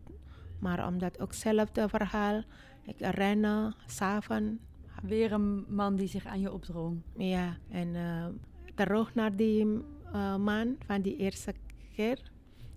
[0.58, 2.42] Maar omdat ook hetzelfde verhaal,
[2.82, 4.62] ik rennen, s'avonds,
[5.02, 7.00] Weer een man die zich aan je opdrong.
[7.16, 7.94] ja, en
[8.82, 9.62] terug naar die
[10.12, 11.54] eh, man van die eerste
[11.94, 12.18] keer.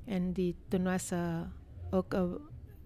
[0.06, 1.42] En die, toen was eh,
[1.90, 2.24] ook eh,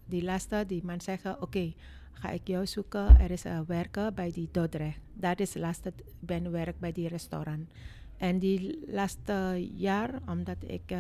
[0.06, 1.74] die laatste, die man zeggen, oké,
[2.12, 3.20] ga ik jou zoeken.
[3.20, 5.00] Er is werken bij die Dordrecht.
[5.14, 7.72] Dat is laatste, ben werk bij die restaurant.
[8.18, 10.96] En die laatste jaar, omdat ik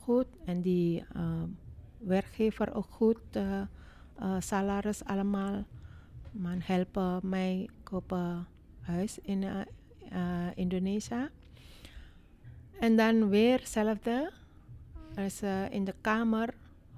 [0.00, 1.04] goed en die
[1.98, 3.18] werkgever ook goed,
[4.38, 5.64] salaris allemaal.
[6.30, 8.46] Man helpen mij kopen
[8.80, 9.44] huis in
[10.54, 11.30] Indonesië.
[12.80, 14.30] En dan weer hetzelfde.
[15.16, 16.54] Is eh, in de kamer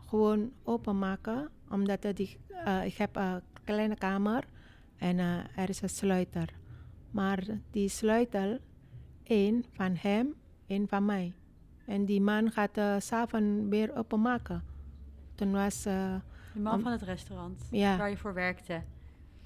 [0.08, 1.48] gewoon openmaken.
[1.70, 4.44] Omdat het die, eh, ik heb een kleine kamer.
[4.96, 6.48] En eh, er is een sluiter.
[7.10, 8.58] Maar die sleutel,
[9.22, 10.34] één van hem,
[10.66, 11.32] één van mij.
[11.86, 14.62] En die man gaat uh, s'avonds weer openmaken.
[15.34, 15.84] Toen was...
[15.86, 16.14] eh,
[16.52, 17.96] De man Om- van het restaurant Ja.
[17.96, 18.82] waar je voor werkte.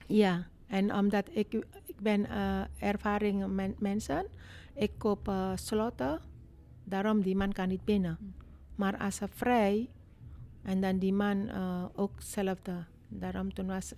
[0.06, 1.52] Ja, en omdat ik,
[1.84, 4.26] ik ben eh ervaring met mensen,
[4.74, 6.20] ik koop eh, sloten,
[6.84, 8.34] daarom die man kan niet binnen.
[8.74, 9.90] Maar als hij vrij,
[10.62, 12.84] en dan die man eh, ook hetzelfde.
[13.08, 13.94] Daarom toen was,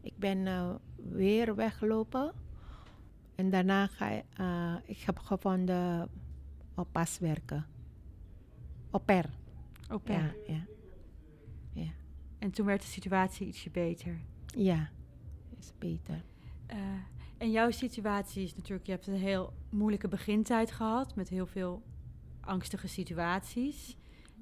[0.00, 0.48] ik ben
[0.96, 2.32] weer weggelopen.
[3.34, 4.08] En daarna ga
[4.86, 6.08] ik, heb gevonden
[6.74, 7.66] op pas werken.
[8.90, 9.30] Op per.
[9.88, 10.34] Au pair.
[10.46, 10.64] Ja,
[11.72, 11.90] ja.
[12.38, 14.20] En toen werd de situatie ietsje beter.
[14.46, 14.90] Ja,
[15.58, 16.22] is beter.
[16.66, 16.76] Eh,
[17.38, 21.82] en jouw situatie is natuurlijk, je hebt een heel moeilijke begintijd gehad met heel veel
[22.40, 23.96] angstige situaties.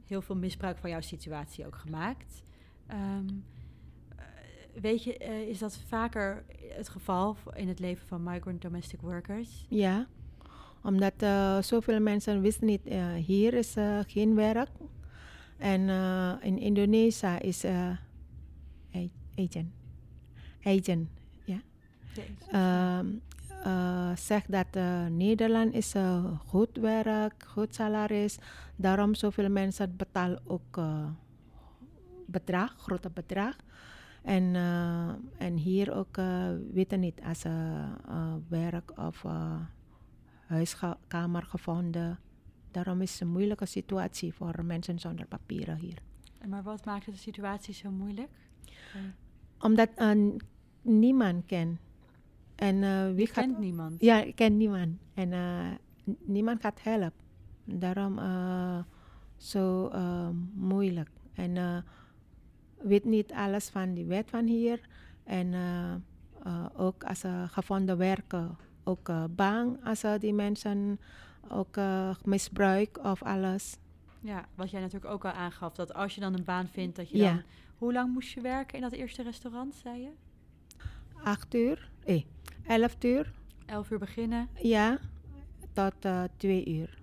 [0.07, 2.43] Heel veel misbruik van jouw situatie ook gemaakt.
[2.87, 3.27] Ehm,
[4.17, 4.25] eh,
[4.81, 9.67] weet je, eh, is dat vaker het geval in het leven van migrant domestic workers?
[9.69, 10.07] Ja,
[10.83, 12.83] omdat eh, zoveel mensen wisten niet,
[13.27, 13.75] hier is
[14.07, 14.71] geen werk.
[15.57, 15.89] En
[16.43, 17.65] in Indonesië is
[19.37, 19.73] agent.
[20.67, 21.09] Agent,
[21.45, 21.61] ja.
[22.51, 23.07] Ehm
[23.67, 28.39] eh, zegt dat eh, Nederland is eh, goed werk, goed salaris.
[28.77, 30.81] Daarom zoveel mensen betalen ook
[32.27, 33.57] bedrag, grote bedrag.
[34.23, 34.55] En,
[35.39, 36.17] en hier ook
[36.73, 37.43] weten niet als
[38.49, 39.25] werk of
[40.47, 42.19] huiskamer gevonden.
[42.71, 45.99] Daarom is het een moeilijke situatie voor mensen zonder papieren hier.
[46.39, 48.31] En Maar wat maakt de situatie zo moeilijk?
[49.61, 49.91] Omdat
[50.87, 51.79] niemand kent.
[52.55, 54.01] En eh, wie gaat kent niemand.
[54.01, 54.99] Ja, ik ken niemand.
[55.15, 55.71] En eh,
[56.25, 57.13] niemand gaat helpen.
[57.65, 58.79] Daarom eh
[59.37, 59.91] zo
[60.55, 61.11] moeilijk.
[61.35, 61.85] En
[62.83, 64.81] weet niet alles van die wet van hier.
[65.25, 65.55] En
[66.77, 71.01] ook als ze gevonden werken, ook bang als ze die mensen
[71.49, 71.77] ook
[72.25, 73.77] misbruik of alles.
[74.21, 77.11] Ja, wat jij natuurlijk ook al aangaf, dat als je dan een baan vindt, dat
[77.11, 77.33] je Ja.
[77.33, 77.43] dan...
[77.79, 80.11] Hoe lang moest je werken in dat eerste restaurant, zei je?
[81.25, 82.23] Acht uur, eh,
[82.67, 83.33] elf uur,
[83.67, 84.99] Elf uur beginnen ja,
[85.73, 86.99] tot eh, twee uur,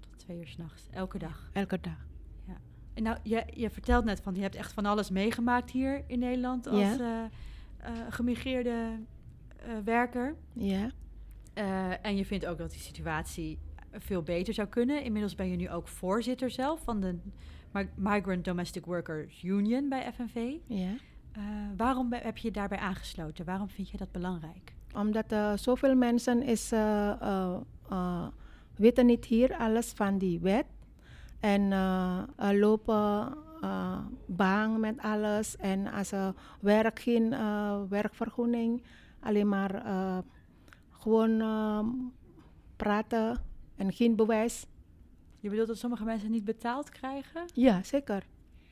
[0.00, 1.50] tot twee uur s'nachts, elke dag.
[1.52, 2.04] elke dag.
[2.94, 6.18] En nou, je, je vertelt net van, je hebt echt van alles meegemaakt hier in
[6.18, 7.30] Nederland als Ja.
[7.78, 8.98] eh, eh, gemigreerde
[9.84, 10.36] werker.
[10.52, 10.90] Ja,
[12.02, 13.58] en je vindt ook dat die situatie
[13.92, 15.02] veel beter zou kunnen.
[15.02, 17.18] Inmiddels ben je nu ook voorzitter zelf van de
[17.72, 20.52] Mi- Migrant Domestic Workers Union bij FNV.
[20.66, 20.94] ja.
[21.36, 21.42] Eh,
[21.76, 23.44] waarom heb je je daarbij aangesloten?
[23.44, 24.74] Waarom vind je dat belangrijk?
[24.94, 28.26] Omdat uh, zoveel mensen is, uh,
[28.76, 30.66] weten niet hier alles van die wet.
[31.40, 31.68] En
[32.58, 33.34] lopen
[34.26, 35.56] bang met alles.
[35.56, 37.30] En als ze werk geen
[37.88, 38.82] werkvergunning,
[39.20, 39.82] alleen maar
[40.90, 41.84] gewoon uh,
[42.76, 43.44] praten
[43.76, 44.66] en geen bewijs.
[45.40, 47.44] Je bedoelt dat sommige mensen niet betaald krijgen?
[47.54, 48.26] Ja, zeker.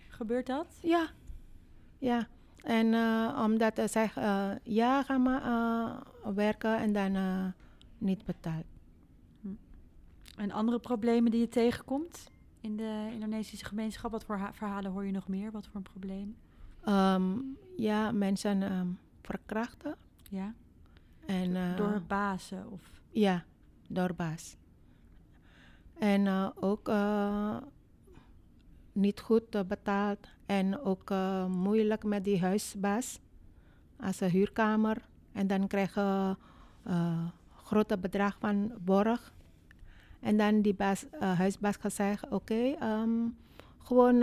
[0.09, 0.79] Gebeurt dat?
[0.83, 1.09] Ja,
[1.99, 2.29] ja.
[2.65, 7.53] En uh, omdat ze zeggen, uh, ja, ga maar uh, werken en dan
[7.99, 8.65] niet betaald.
[10.37, 14.11] En andere problemen die je tegenkomt in de Indonesische gemeenschap?
[14.11, 15.51] Wat voor ha- verhalen hoor je nog meer?
[15.51, 16.37] Wat voor een probleem?
[16.89, 19.97] Um, ja, mensen um, verkrachten.
[20.31, 20.55] Ja.
[21.27, 22.81] En, Door bazen of...
[23.11, 23.45] Ja,
[23.89, 24.57] door baas.
[25.99, 26.89] En ook
[28.95, 33.21] niet goed uh, betaald en ook uh, moeilijk met die huisbaas
[34.01, 34.97] als een huurkamer.
[35.33, 36.37] En dan krijg je
[36.87, 37.27] uh,
[37.65, 39.35] grote bedrag van borg.
[40.21, 43.37] En dan die baas, uh, huisbaas gaat zeggen, oké, okay, um,
[43.79, 44.23] gewoon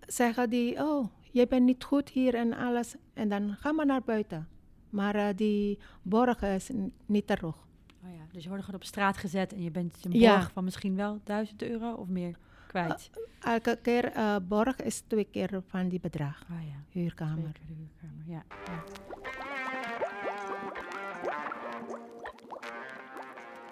[0.00, 2.94] zeggen die, oh, je bent niet goed hier en alles.
[3.14, 4.48] En dan ga maar naar buiten.
[4.90, 6.70] Maar die borg is
[7.06, 7.56] niet terug.
[8.04, 10.50] Oh ja, dus je wordt gewoon op straat gezet en je bent een borg Ja.
[10.52, 12.36] van misschien wel 1000 euro of meer
[12.84, 13.10] kwijt.
[13.40, 16.46] Elke keer uh, borg is twee keer van die bedrag.
[16.48, 17.52] Ja, Huurkamer.
[17.52, 18.32] de.
[18.32, 18.44] Ja.
[18.66, 18.84] ja.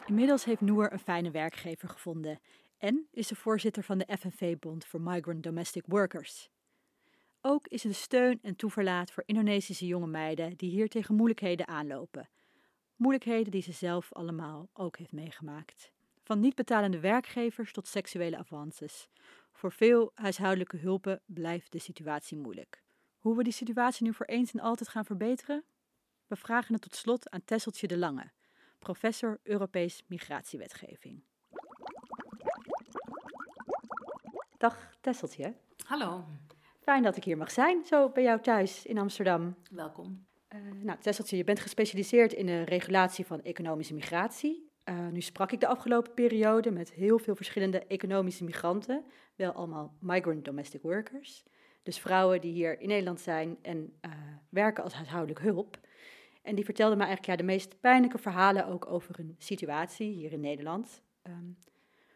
[0.07, 2.40] Inmiddels heeft Noor een fijne werkgever gevonden
[2.78, 6.50] en is ze voorzitter van de FNV-bond voor Migrant Domestic Workers.
[7.40, 11.68] Ook is ze de steun en toeverlaat voor Indonesische jonge meiden die hier tegen moeilijkheden
[11.68, 12.28] aanlopen.
[12.96, 15.93] Moeilijkheden die ze zelf allemaal ook heeft meegemaakt.
[16.25, 19.09] Van niet betalende werkgevers tot seksuele avances.
[19.53, 22.83] Voor veel huishoudelijke hulpen blijft de situatie moeilijk.
[23.18, 25.64] Hoe we die situatie nu voor eens en altijd gaan verbeteren?
[26.27, 28.31] We vragen het tot slot aan Tesseltje de Lange,
[28.79, 31.22] professor Europees Migratiewetgeving.
[34.59, 35.55] Dag Tesseltje.
[35.87, 36.25] Hallo.
[36.81, 39.57] Fijn dat ik hier mag zijn, zo bij jou thuis in Amsterdam.
[39.70, 40.27] Welkom.
[40.55, 44.72] Uh, nou, Tesseltje, je bent gespecialiseerd in de regulatie van economische migratie.
[44.89, 49.05] Uh, nu sprak ik de afgelopen periode met heel veel verschillende economische migranten,
[49.37, 51.45] wel allemaal migrant domestic workers.
[51.82, 54.12] Dus vrouwen die hier in Nederland zijn en uh,
[54.49, 55.78] werken als huishoudelijk hulp.
[56.43, 60.32] En die vertelden me eigenlijk ja, de meest pijnlijke verhalen ook over hun situatie hier
[60.32, 61.03] in Nederland.
[61.22, 61.59] Um,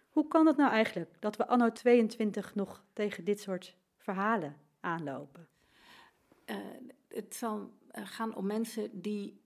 [0.09, 5.49] hoe kan dat nou eigenlijk, dat we anno 22 nog tegen dit soort verhalen aanlopen?
[6.47, 6.57] Uh,
[7.09, 9.41] het zal gaan om mensen die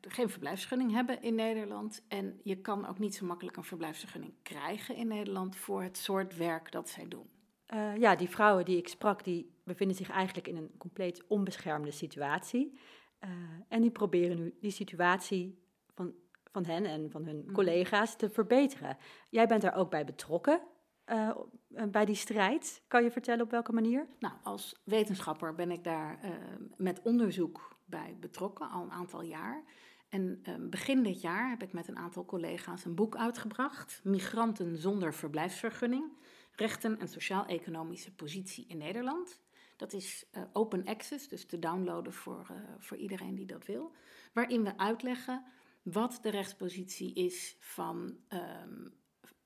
[0.00, 2.02] geen verblijfsvergunning hebben in Nederland.
[2.08, 6.36] En je kan ook niet zo makkelijk een verblijfsvergunning krijgen in Nederland voor het soort
[6.36, 7.30] werk dat zij doen.
[7.74, 11.90] Uh, ja, die vrouwen die ik sprak, die bevinden zich eigenlijk in een compleet onbeschermde
[11.90, 12.78] situatie.
[13.24, 13.30] Uh,
[13.68, 15.58] en die proberen nu die situatie
[15.94, 16.14] van,
[16.50, 17.52] van hen en van hun mm.
[17.52, 18.96] collega's te verbeteren.
[19.30, 20.60] Jij bent daar ook bij betrokken.
[21.06, 21.36] Uh,
[21.68, 22.82] bij die strijd.
[22.88, 24.06] Kan je vertellen op welke manier?
[24.18, 26.30] Nou, als wetenschapper ben ik daar uh,
[26.76, 29.64] met onderzoek bij betrokken, al een aantal jaar.
[30.08, 34.76] En uh, begin dit jaar heb ik met een aantal collega's een boek uitgebracht: Migranten
[34.76, 36.12] zonder verblijfsvergunning.
[36.52, 39.40] Rechten en sociaal-economische positie in Nederland.
[39.76, 42.46] Dat is open access, dus te downloaden voor,
[42.78, 43.92] voor iedereen die dat wil.
[44.32, 45.44] Waarin we uitleggen
[45.82, 48.94] wat de rechtspositie is van um,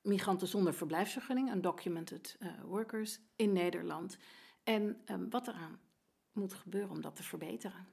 [0.02, 4.18] migranten zonder verblijfsvergunning, undocumented uh, workers in Nederland.
[4.64, 5.80] En um, wat eraan
[6.32, 7.86] moet gebeuren om dat te verbeteren.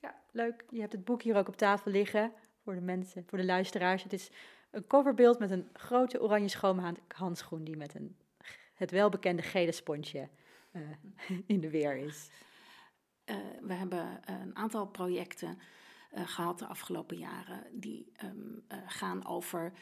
[0.00, 0.64] Ja, leuk.
[0.70, 2.32] Je hebt het boek hier ook op tafel liggen
[2.62, 4.02] voor de mensen, voor de luisteraars.
[4.02, 4.30] Het is
[4.70, 8.16] een coverbeeld met een grote oranje schoonhandschoen die met een,
[8.74, 10.28] het welbekende gele sponsje
[10.72, 10.82] uh,
[11.46, 12.30] in de weer is.
[13.24, 15.58] Uh, we hebben een aantal projecten
[16.14, 19.72] uh, gehad de afgelopen jaren die um, gaan over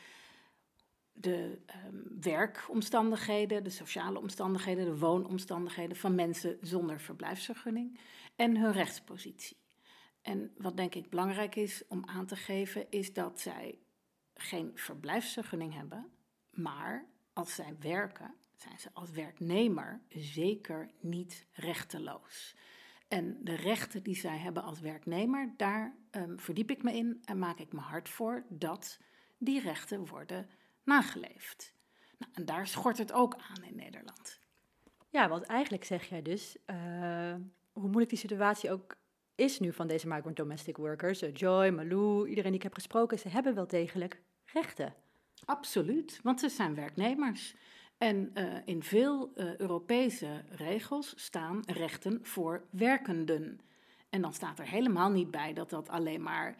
[1.12, 7.98] de um, werkomstandigheden, de sociale omstandigheden, de woonomstandigheden van mensen zonder verblijfsvergunning
[8.36, 9.60] en hun rechtspositie.
[10.22, 13.78] En wat denk ik belangrijk is om aan te geven, is dat zij
[14.34, 16.10] geen verblijfsvergunning hebben,
[16.50, 22.56] maar als zij werken, zijn ze als werknemer zeker niet rechteloos.
[23.08, 27.38] En de rechten die zij hebben als werknemer, daar um, verdiep ik me in en
[27.38, 28.98] maak ik me hard voor dat
[29.38, 30.48] die rechten worden
[30.85, 31.74] nageleefd.
[32.18, 34.41] Nou, en daar schort het ook aan in Nederland.
[35.09, 36.76] Ja, want eigenlijk zeg jij dus, uh,
[37.72, 38.97] hoe moeilijk die situatie ook
[39.35, 43.18] is nu van deze migrant domestic workers, uh, Joy, Malou, iedereen die ik heb gesproken,
[43.18, 44.95] ze hebben wel degelijk rechten.
[45.45, 47.55] Absoluut, want ze zijn werknemers.
[47.99, 53.61] En uh, in veel uh, Europese regels staan rechten voor werkenden.
[54.11, 56.57] En dan staat er helemaal niet bij dat dat alleen maar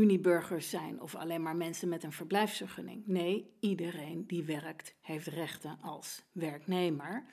[0.00, 3.06] Uniburgers zijn of alleen maar mensen met een verblijfsvergunning.
[3.06, 7.24] Nee, iedereen die werkt heeft rechten als werknemer.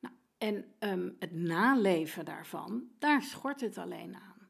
[0.00, 4.48] Nou, en um, het naleven daarvan, daar schort het alleen aan.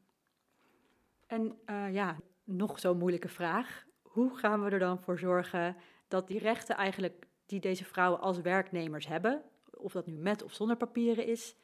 [1.27, 3.85] En uh, ja, nog zo'n moeilijke vraag.
[4.01, 5.75] Hoe gaan we er dan voor zorgen
[6.07, 10.53] dat die rechten eigenlijk die deze vrouwen als werknemers hebben, of dat nu met of
[10.53, 11.55] zonder papieren is,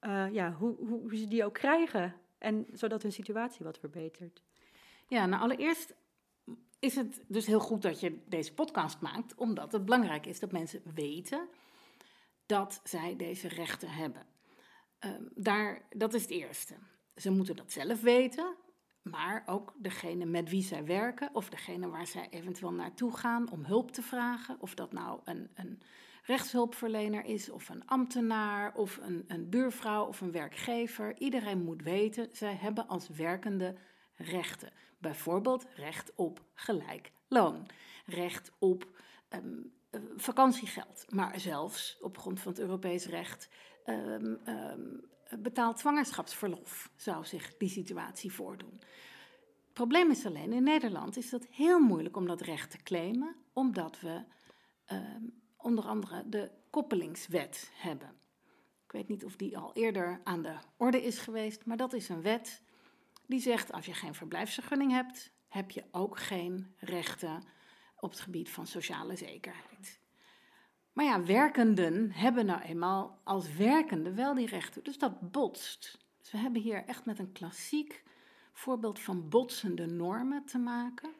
[0.00, 4.42] uh, ja, hoe, hoe, hoe ze die ook krijgen en zodat hun situatie wat verbetert?
[5.14, 5.94] Ja, nou allereerst
[6.78, 10.52] is het dus heel goed dat je deze podcast maakt, omdat het belangrijk is dat
[10.52, 11.48] mensen weten
[12.46, 14.26] dat zij deze rechten hebben.
[15.00, 16.74] Um, daar, dat is het eerste.
[17.16, 18.56] Ze moeten dat zelf weten,
[19.02, 23.64] maar ook degene met wie zij werken of degene waar zij eventueel naartoe gaan om
[23.64, 24.56] hulp te vragen.
[24.60, 25.82] Of dat nou een, een
[26.22, 31.18] rechtshulpverlener is of een ambtenaar of een, een buurvrouw of een werkgever.
[31.18, 33.74] Iedereen moet weten, zij hebben als werkende
[34.16, 34.72] rechten.
[35.04, 37.66] Bijvoorbeeld recht op gelijk loon,
[38.06, 38.86] recht op
[39.28, 39.72] um,
[40.16, 43.48] vakantiegeld, maar zelfs op grond van het Europees recht
[43.86, 44.40] um,
[45.38, 48.72] betaald zwangerschapsverlof zou zich die situatie voordoen.
[49.64, 53.36] Het probleem is alleen in Nederland is dat heel moeilijk om dat recht te claimen,
[53.52, 54.24] omdat we
[55.56, 58.08] onder andere de koppelingswet hebben.
[58.84, 62.08] Ik weet niet of die al eerder aan de orde is geweest, maar dat is
[62.08, 62.62] een wet
[63.26, 67.42] die zegt als je geen verblijfsvergunning hebt, heb je ook geen rechten
[67.96, 70.00] op het gebied van sociale zekerheid.
[70.92, 75.98] Maar ja, werkenden hebben nou eenmaal als werkende wel die rechten, dus dat botst.
[76.18, 78.02] Dus we hebben hier echt met een klassiek
[78.52, 81.10] voorbeeld van botsende normen te maken.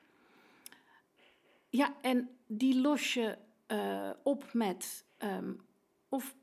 [1.68, 3.38] Ja, en die los je
[3.68, 5.60] uh, op met um,
[6.08, 6.34] of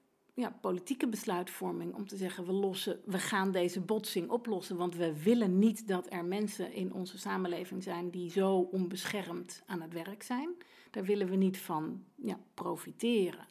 [0.41, 5.23] ja, politieke besluitvorming om te zeggen we, lossen, we gaan deze botsing oplossen, want we
[5.23, 10.23] willen niet dat er mensen in onze samenleving zijn die zo onbeschermd aan het werk
[10.23, 10.49] zijn.
[10.91, 13.47] Daar willen we niet van ja, profiteren.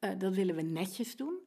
[0.00, 1.38] Uh, dat willen we netjes doen.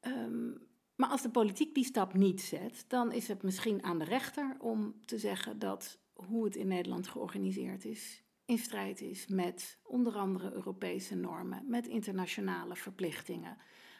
[0.00, 0.50] Ehm,
[0.94, 4.56] maar als de politiek die stap niet zet, dan is het misschien aan de rechter
[4.58, 8.21] om te zeggen dat hoe het in Nederland georganiseerd is,
[8.52, 13.56] in strijd is met onder andere Europese normen, met internationale verplichtingen.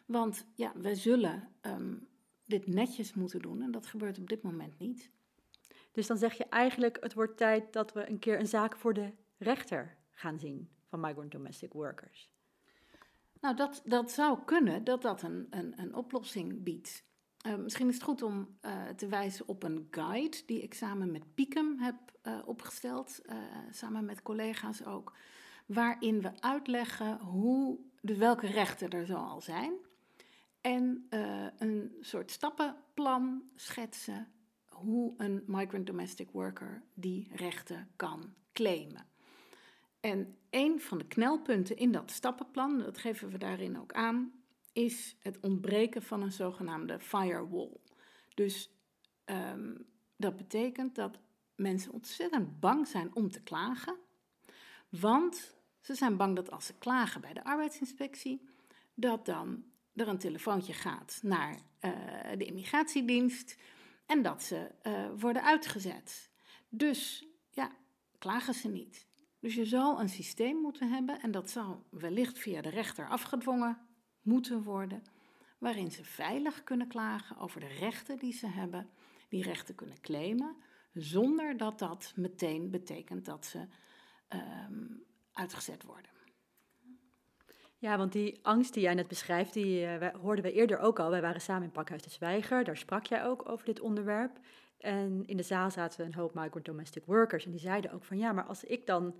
[0.07, 1.95] Want ja, wij zullen ehm,
[2.45, 5.11] dit netjes moeten doen en dat gebeurt op dit moment niet.
[5.93, 8.95] Dus dan zeg je eigenlijk, het wordt tijd dat we een keer een zaak voor
[8.95, 12.31] de rechter gaan zien van migrant domestic workers.
[13.41, 17.05] Nou, dat, dat zou kunnen dat dat een, een, een oplossing biedt.
[17.43, 21.11] Uh, misschien is het goed om uh, te wijzen op een guide die ik samen
[21.11, 23.21] met Piekem heb uh, opgesteld,
[23.71, 25.13] samen met collega's ook,
[25.67, 29.73] waarin we uitleggen hoe, dus welke rechten er zo al zijn
[30.61, 31.07] en
[31.59, 34.29] een soort stappenplan schetsen
[34.69, 39.07] hoe een migrant domestic worker die rechten kan claimen.
[40.01, 44.33] En een van de knelpunten in dat stappenplan, dat geven we daarin ook aan,
[44.73, 47.77] is het ontbreken van een zogenaamde firewall.
[48.35, 48.71] Dus
[49.25, 51.19] um, dat betekent dat
[51.55, 53.97] mensen ontzettend bang zijn om te klagen,
[54.89, 58.49] want ze zijn bang dat als ze klagen bij de arbeidsinspectie,
[58.95, 59.65] dat dan
[59.95, 61.93] er een telefoontje gaat naar uh,
[62.39, 63.57] de immigratiedienst
[64.07, 66.31] en dat ze uh, worden uitgezet.
[66.69, 67.71] Dus ja,
[68.19, 69.07] klagen ze niet.
[69.41, 73.87] Dus je zal een systeem moeten hebben, en dat zal wellicht via de rechter afgedwongen
[74.23, 75.03] moeten worden,
[75.59, 78.89] waarin ze veilig kunnen klagen over de rechten die ze hebben,
[79.29, 80.57] die rechten kunnen claimen,
[80.93, 83.67] zonder dat dat meteen betekent dat ze
[84.29, 86.11] um, uitgezet worden.
[87.79, 91.11] Ja, want die angst die jij net beschrijft, die uh, hoorden we eerder ook al.
[91.11, 94.39] Wij waren samen in Pakhuis de Zwijger, daar sprak jij ook over dit onderwerp.
[94.79, 98.19] En in de zaal zaten een hoop migrant domestic workers en die zeiden ook van
[98.19, 99.15] ja, maar als ik dan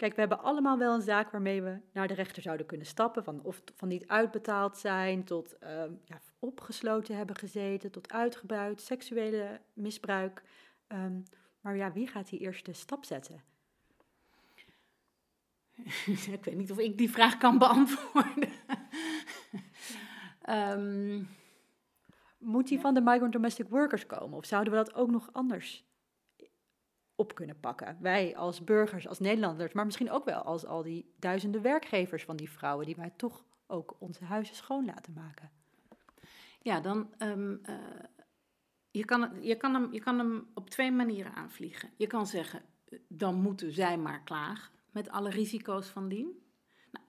[0.00, 3.24] Kijk, we hebben allemaal wel een zaak waarmee we naar de rechter zouden kunnen stappen.
[3.24, 5.68] Van, of van niet uitbetaald zijn, tot uh,
[6.04, 10.42] ja, opgesloten hebben gezeten, tot uitgebuit, seksuele misbruik.
[10.88, 11.22] Um,
[11.60, 13.42] maar ja, wie gaat die eerste stap zetten?
[16.36, 18.50] ik weet niet of ik die vraag kan beantwoorden.
[20.48, 21.28] um,
[22.52, 24.38] Moet die van de migrant domestic workers komen?
[24.38, 25.84] Of zouden we dat ook nog anders
[27.20, 27.96] op kunnen pakken.
[28.00, 32.36] Wij als burgers, als Nederlanders, maar misschien ook wel als al die duizenden werkgevers van
[32.36, 35.50] die vrouwen die wij toch ook onze huizen schoon laten maken.
[36.62, 37.14] Ja, dan.
[37.18, 37.74] Um, uh,
[38.90, 41.90] je, kan, je, kan hem, je kan hem op twee manieren aanvliegen.
[41.96, 42.62] Je kan zeggen,
[43.08, 46.42] dan moeten zij maar klagen, met alle risico's van dien.
[46.92, 47.04] Nou,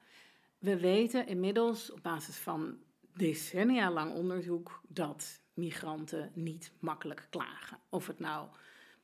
[0.58, 2.78] we weten inmiddels op basis van
[3.14, 7.80] decennia lang onderzoek dat migranten niet makkelijk klagen.
[7.90, 8.48] Of het nou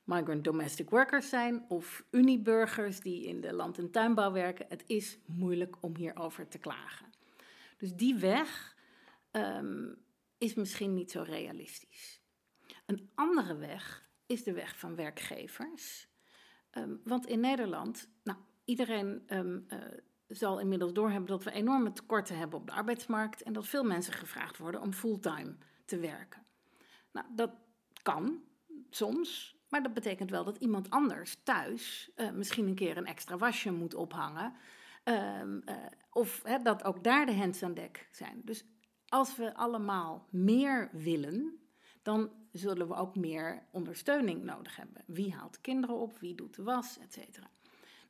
[0.08, 4.66] migrant domestic workers zijn of Uniburgers die in de land- en tuinbouw werken.
[4.70, 7.06] Het is moeilijk om hierover te klagen.
[7.78, 8.76] Dus die weg
[9.32, 9.98] um,
[10.38, 12.22] is misschien niet zo realistisch.
[12.86, 16.08] Een andere weg is de weg van werkgevers.
[16.72, 19.80] Um, want in Nederland, nou, iedereen um, uh,
[20.28, 24.14] zal inmiddels doorhebben dat we enorme tekorten hebben op de arbeidsmarkt en dat veel mensen
[24.14, 25.56] gevraagd worden om fulltime
[25.86, 26.46] te werken.
[27.12, 27.52] Nou, dat
[28.02, 28.44] kan
[28.90, 33.38] soms, maar dat betekent wel dat iemand anders thuis uh, misschien een keer een extra
[33.38, 34.54] wasje moet ophangen.
[35.06, 35.76] Uh, uh,
[36.12, 38.42] of dat ook daar de hands aan dek zijn.
[38.46, 38.66] Dus
[39.08, 41.60] als we allemaal meer willen,
[42.02, 45.04] dan zullen we ook meer ondersteuning nodig hebben.
[45.06, 47.50] Wie haalt kinderen op, wie doet de was, et cetera.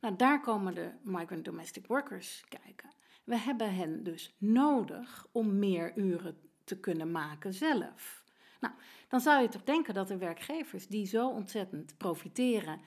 [0.00, 2.90] Nou, daar komen de migrant domestic workers kijken.
[3.24, 8.17] We hebben hen dus nodig om meer uren te kunnen maken zelf.
[8.60, 8.74] Nou,
[9.08, 12.80] dan zou je toch denken dat de werkgevers die zo ontzettend profiteren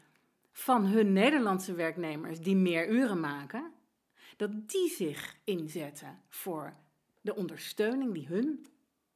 [0.51, 3.71] van hun Nederlandse werknemers die meer uren maken,
[4.37, 6.73] dat die zich inzetten voor
[7.21, 8.65] de ondersteuning die hun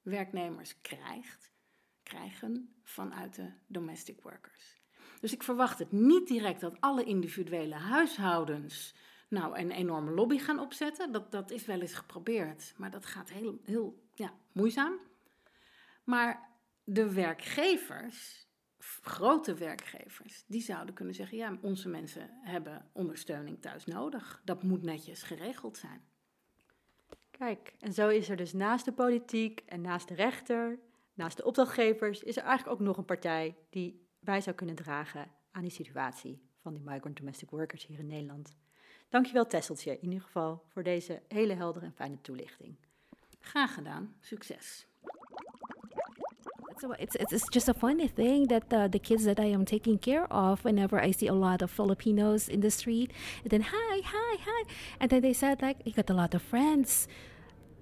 [0.01, 1.51] werknemers krijgt,
[2.03, 4.81] krijgen vanuit de domestic workers.
[5.19, 8.95] Dus ik verwacht het niet direct dat alle individuele huishoudens
[9.27, 11.11] nou een enorme lobby gaan opzetten.
[11.11, 14.99] Dat, dat is wel eens geprobeerd, maar dat gaat heel, heel ja, moeizaam.
[16.03, 16.44] Maar
[16.85, 18.47] de werkgevers,
[19.01, 24.41] grote werkgevers, die zouden kunnen zeggen: ja, onze mensen hebben ondersteuning thuis nodig.
[24.43, 26.01] Dat moet netjes geregeld zijn.
[27.31, 30.79] Kijk, en zo is er dus naast de politiek en naast de rechter,
[31.13, 35.31] naast de opdrachtgevers, is er eigenlijk ook nog een partij die bij zou kunnen dragen
[35.51, 38.55] aan die situatie van die migrant domestic workers hier in Nederland.
[39.09, 42.77] Dankjewel Tesseltje in ieder geval voor deze hele heldere en fijne toelichting.
[43.39, 44.87] Graag gedaan, succes.
[46.79, 49.65] So it's, it's, it's just a funny thing that uh, the kids that I am
[49.65, 53.11] taking care of, whenever I see a lot of Filipinos in the street,
[53.43, 54.63] and then hi, hi, hi.
[54.99, 57.07] And then they said, like, you got a lot of friends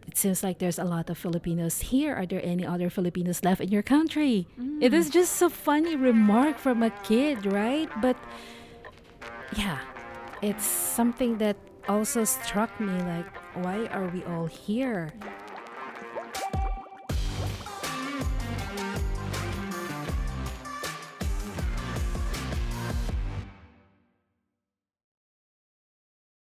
[0.08, 2.14] it seems like there's a lot of Filipinos here.
[2.16, 4.48] Are there any other Filipinos left in your country?
[4.60, 4.82] Mm.
[4.82, 5.14] It is mm.
[5.14, 7.90] just a funny remark from a kid, right?
[8.02, 8.18] But
[9.58, 9.80] yeah,
[10.42, 13.26] it's something that also struck me like,
[13.64, 15.14] why are we all here?